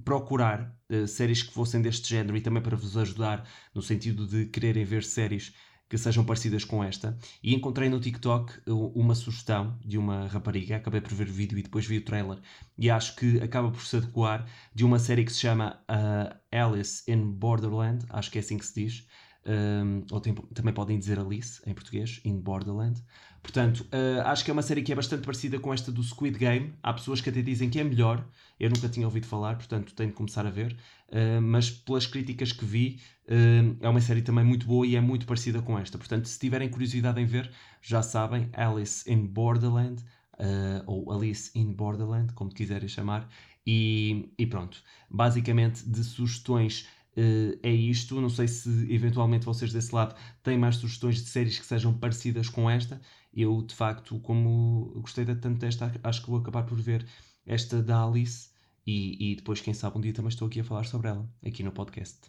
procurar 0.04 0.76
séries 1.08 1.42
que 1.42 1.54
fossem 1.54 1.82
deste 1.82 2.10
género 2.10 2.36
e 2.36 2.42
também 2.42 2.62
para 2.62 2.76
vos 2.76 2.98
ajudar 2.98 3.48
no 3.74 3.82
sentido 3.82 4.28
de 4.28 4.46
quererem 4.48 4.84
ver 4.84 5.04
séries 5.04 5.54
que 5.90 5.98
sejam 5.98 6.24
parecidas 6.24 6.64
com 6.64 6.82
esta. 6.82 7.18
E 7.44 7.54
encontrei 7.54 7.90
no 7.90 8.00
TikTok 8.00 8.62
uma 8.66 9.14
sugestão 9.14 9.78
de 9.84 9.98
uma 9.98 10.26
rapariga, 10.28 10.78
acabei 10.78 11.02
por 11.02 11.14
ver 11.14 11.28
o 11.28 11.34
vídeo 11.34 11.58
e 11.58 11.64
depois 11.64 11.86
vi 11.86 11.98
o 11.98 12.06
trailer, 12.06 12.40
e 12.78 12.90
acho 12.90 13.14
que 13.18 13.42
acaba 13.42 13.70
por 13.70 13.82
se 13.82 13.98
adequar 13.98 14.48
de 14.74 14.86
uma 14.86 14.98
série 15.00 15.26
que 15.26 15.34
se 15.34 15.40
chama 15.40 15.82
uh, 15.90 16.34
Alice 16.50 17.04
in 17.12 17.32
Borderland, 17.34 18.06
acho 18.10 18.32
que 18.32 18.38
é 18.38 18.42
assim 18.42 18.58
que 18.58 18.66
se 18.66 18.86
diz, 18.86 19.08
um, 19.46 20.04
ou 20.12 20.20
tem, 20.20 20.34
também 20.54 20.74
podem 20.74 21.00
dizer 21.00 21.20
Alice 21.20 21.62
em 21.66 21.74
português, 21.74 22.22
in 22.24 22.40
Borderland. 22.40 23.02
Portanto, 23.42 23.80
uh, 23.92 24.22
acho 24.26 24.46
que 24.46 24.52
é 24.52 24.54
uma 24.54 24.62
série 24.62 24.84
que 24.84 24.92
é 24.92 24.96
bastante 24.96 25.26
parecida 25.26 25.60
com 25.60 25.74
esta 25.74 25.92
do 25.92 26.04
Squid 26.04 26.38
Game. 26.38 26.74
Há 26.84 26.94
pessoas 26.94 27.22
que 27.22 27.30
até 27.30 27.42
dizem 27.42 27.70
que 27.70 27.80
é 27.80 27.84
melhor. 27.84 28.24
Eu 28.60 28.70
nunca 28.70 28.88
tinha 28.88 29.06
ouvido 29.06 29.26
falar, 29.26 29.56
portanto 29.56 29.94
tenho 29.96 30.10
de 30.10 30.16
começar 30.16 30.46
a 30.46 30.52
ver. 30.52 30.78
Uh, 31.10 31.42
mas 31.42 31.72
pelas 31.72 32.06
críticas 32.06 32.52
que 32.52 32.64
vi, 32.64 33.00
uh, 33.28 33.78
é 33.82 33.90
uma 33.90 34.02
série 34.02 34.22
também 34.22 34.46
muito 34.46 34.68
boa 34.68 34.86
e 34.86 34.96
é 34.96 35.02
muito 35.02 35.26
parecida 35.26 35.62
com 35.62 35.78
esta. 35.78 35.98
Portanto, 35.98 36.28
se 36.28 36.40
tiverem 36.40 36.70
curiosidade 36.70 37.20
em 37.20 37.26
ver, 37.26 37.52
já 37.82 38.04
sabem, 38.04 38.50
Alice 38.54 39.12
in 39.12 39.26
Borderland. 39.26 40.04
ou 40.88 41.12
Alice 41.12 41.52
in 41.54 41.72
Borderland, 41.74 42.34
como 42.34 42.52
quiserem 42.52 42.88
chamar, 42.88 43.30
e, 43.66 44.34
e 44.38 44.46
pronto. 44.46 44.82
Basicamente, 45.10 45.88
de 45.88 46.04
sugestões 46.04 46.88
é 47.16 47.72
isto. 47.72 48.20
Não 48.20 48.30
sei 48.30 48.48
se 48.48 48.70
eventualmente 48.94 49.46
vocês 49.46 49.72
desse 49.72 49.94
lado 49.94 50.16
têm 50.44 50.58
mais 50.58 50.78
sugestões 50.78 51.16
de 51.16 51.30
séries 51.30 51.60
que 51.60 51.66
sejam 51.66 51.94
parecidas 51.94 52.50
com 52.50 52.70
esta. 52.70 53.02
Eu, 53.34 53.62
de 53.62 53.74
facto, 53.74 54.20
como 54.20 54.92
gostei 54.96 55.26
tanto 55.26 55.60
desta, 55.60 55.92
acho 56.04 56.22
que 56.22 56.30
vou 56.30 56.40
acabar 56.40 56.64
por 56.64 56.80
ver 56.80 57.06
esta 57.46 57.82
da 57.82 58.04
Alice 58.04 58.50
e, 58.86 59.32
e 59.32 59.36
depois, 59.36 59.62
quem 59.62 59.74
sabe, 59.74 59.98
um 59.98 60.02
dia 60.02 60.14
também 60.14 60.30
estou 60.30 60.48
aqui 60.48 60.60
a 60.60 60.64
falar 60.64 60.86
sobre 60.86 61.10
ela, 61.10 61.30
aqui 61.46 61.64
no 61.64 61.72
podcast. 61.72 62.20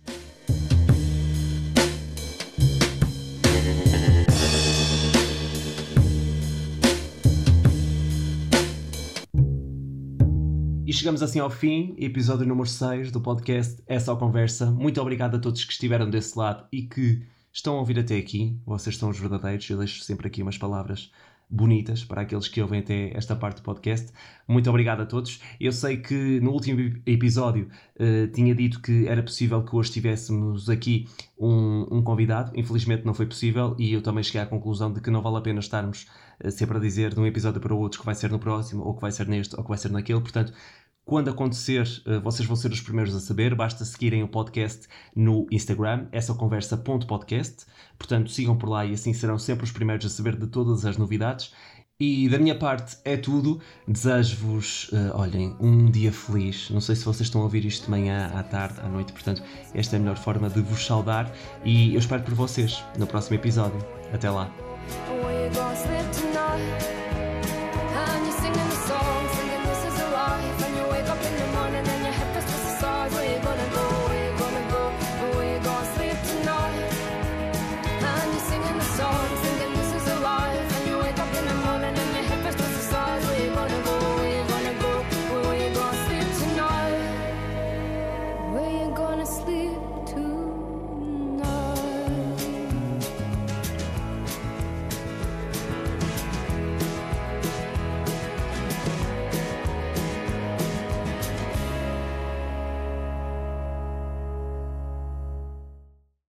E 10.92 10.94
chegamos 10.94 11.22
assim 11.22 11.38
ao 11.38 11.48
fim, 11.48 11.94
episódio 11.96 12.46
número 12.46 12.68
6 12.68 13.10
do 13.10 13.18
podcast 13.18 13.82
É 13.86 13.98
Só 13.98 14.14
Conversa. 14.14 14.70
Muito 14.70 15.00
obrigado 15.00 15.36
a 15.36 15.38
todos 15.38 15.64
que 15.64 15.72
estiveram 15.72 16.10
desse 16.10 16.38
lado 16.38 16.66
e 16.70 16.82
que 16.82 17.22
estão 17.50 17.76
a 17.76 17.78
ouvir 17.78 17.98
até 17.98 18.18
aqui. 18.18 18.60
Vocês 18.66 18.98
são 18.98 19.08
os 19.08 19.18
verdadeiros. 19.18 19.70
Eu 19.70 19.78
deixo 19.78 20.04
sempre 20.04 20.26
aqui 20.26 20.42
umas 20.42 20.58
palavras 20.58 21.10
bonitas 21.52 22.02
para 22.02 22.22
aqueles 22.22 22.48
que 22.48 22.62
ouvem 22.62 22.80
até 22.80 23.10
esta 23.14 23.36
parte 23.36 23.58
do 23.58 23.62
podcast. 23.62 24.10
Muito 24.48 24.68
obrigado 24.70 25.02
a 25.02 25.06
todos. 25.06 25.40
Eu 25.60 25.70
sei 25.70 25.98
que 25.98 26.40
no 26.40 26.50
último 26.50 26.98
episódio 27.04 27.68
uh, 27.96 28.26
tinha 28.32 28.54
dito 28.54 28.80
que 28.80 29.06
era 29.06 29.22
possível 29.22 29.62
que 29.62 29.76
hoje 29.76 29.92
tivéssemos 29.92 30.70
aqui 30.70 31.06
um, 31.38 31.86
um, 31.90 32.02
convidado. 32.02 32.52
Infelizmente 32.54 33.04
não 33.04 33.12
foi 33.12 33.26
possível 33.26 33.76
e 33.78 33.92
eu 33.92 34.00
também 34.00 34.24
cheguei 34.24 34.40
à 34.40 34.46
conclusão 34.46 34.92
de 34.92 35.00
que 35.00 35.10
não 35.10 35.20
vale 35.20 35.36
a 35.36 35.40
pena 35.42 35.60
estarmos 35.60 36.06
uh, 36.42 36.50
sempre 36.50 36.78
a 36.78 36.80
dizer 36.80 37.12
de 37.12 37.20
um 37.20 37.26
episódio 37.26 37.60
para 37.60 37.74
o 37.74 37.78
outro 37.78 38.00
que 38.00 38.06
vai 38.06 38.14
ser 38.14 38.30
no 38.30 38.38
próximo, 38.38 38.82
ou 38.82 38.94
que 38.94 39.02
vai 39.02 39.12
ser 39.12 39.28
neste, 39.28 39.54
ou 39.54 39.62
que 39.62 39.68
vai 39.68 39.78
ser 39.78 39.90
naquele. 39.90 40.20
Portanto, 40.20 40.54
quando 41.04 41.30
acontecer, 41.30 41.86
eh, 42.06 42.18
vocês 42.20 42.46
vão 42.46 42.56
ser 42.56 42.70
os 42.70 42.80
primeiros 42.80 43.14
a 43.14 43.20
saber. 43.20 43.54
Basta 43.54 43.84
seguirem 43.84 44.22
o 44.22 44.28
podcast 44.28 44.86
no 45.14 45.46
Instagram, 45.50 46.06
essa 46.12 46.32
conversa.podcast. 46.34 47.66
Portanto, 47.98 48.30
sigam 48.30 48.56
por 48.56 48.68
lá 48.68 48.86
e 48.86 48.92
assim 48.92 49.12
serão 49.12 49.38
sempre 49.38 49.64
os 49.64 49.72
primeiros 49.72 50.06
a 50.06 50.08
saber 50.08 50.36
de 50.36 50.46
todas 50.46 50.84
as 50.84 50.96
novidades. 50.96 51.52
E 51.98 52.28
da 52.28 52.38
minha 52.38 52.56
parte 52.56 52.96
é 53.04 53.16
tudo. 53.16 53.60
Desejo-vos, 53.86 54.90
uh, 54.92 55.16
olhem, 55.16 55.56
um 55.60 55.88
dia 55.88 56.12
feliz. 56.12 56.68
Não 56.70 56.80
sei 56.80 56.96
se 56.96 57.04
vocês 57.04 57.28
estão 57.28 57.40
a 57.42 57.44
ouvir 57.44 57.64
isto 57.64 57.84
de 57.84 57.90
manhã, 57.90 58.30
à 58.34 58.42
tarde, 58.42 58.80
à 58.80 58.88
noite, 58.88 59.12
portanto, 59.12 59.42
esta 59.72 59.94
é 59.94 59.98
a 59.98 60.00
melhor 60.00 60.16
forma 60.16 60.50
de 60.50 60.60
vos 60.62 60.84
saudar. 60.84 61.32
E 61.64 61.94
eu 61.94 62.00
espero 62.00 62.22
por 62.22 62.34
vocês 62.34 62.82
no 62.98 63.06
próximo 63.06 63.36
episódio. 63.36 63.78
Até 64.12 64.28
lá. 64.30 64.52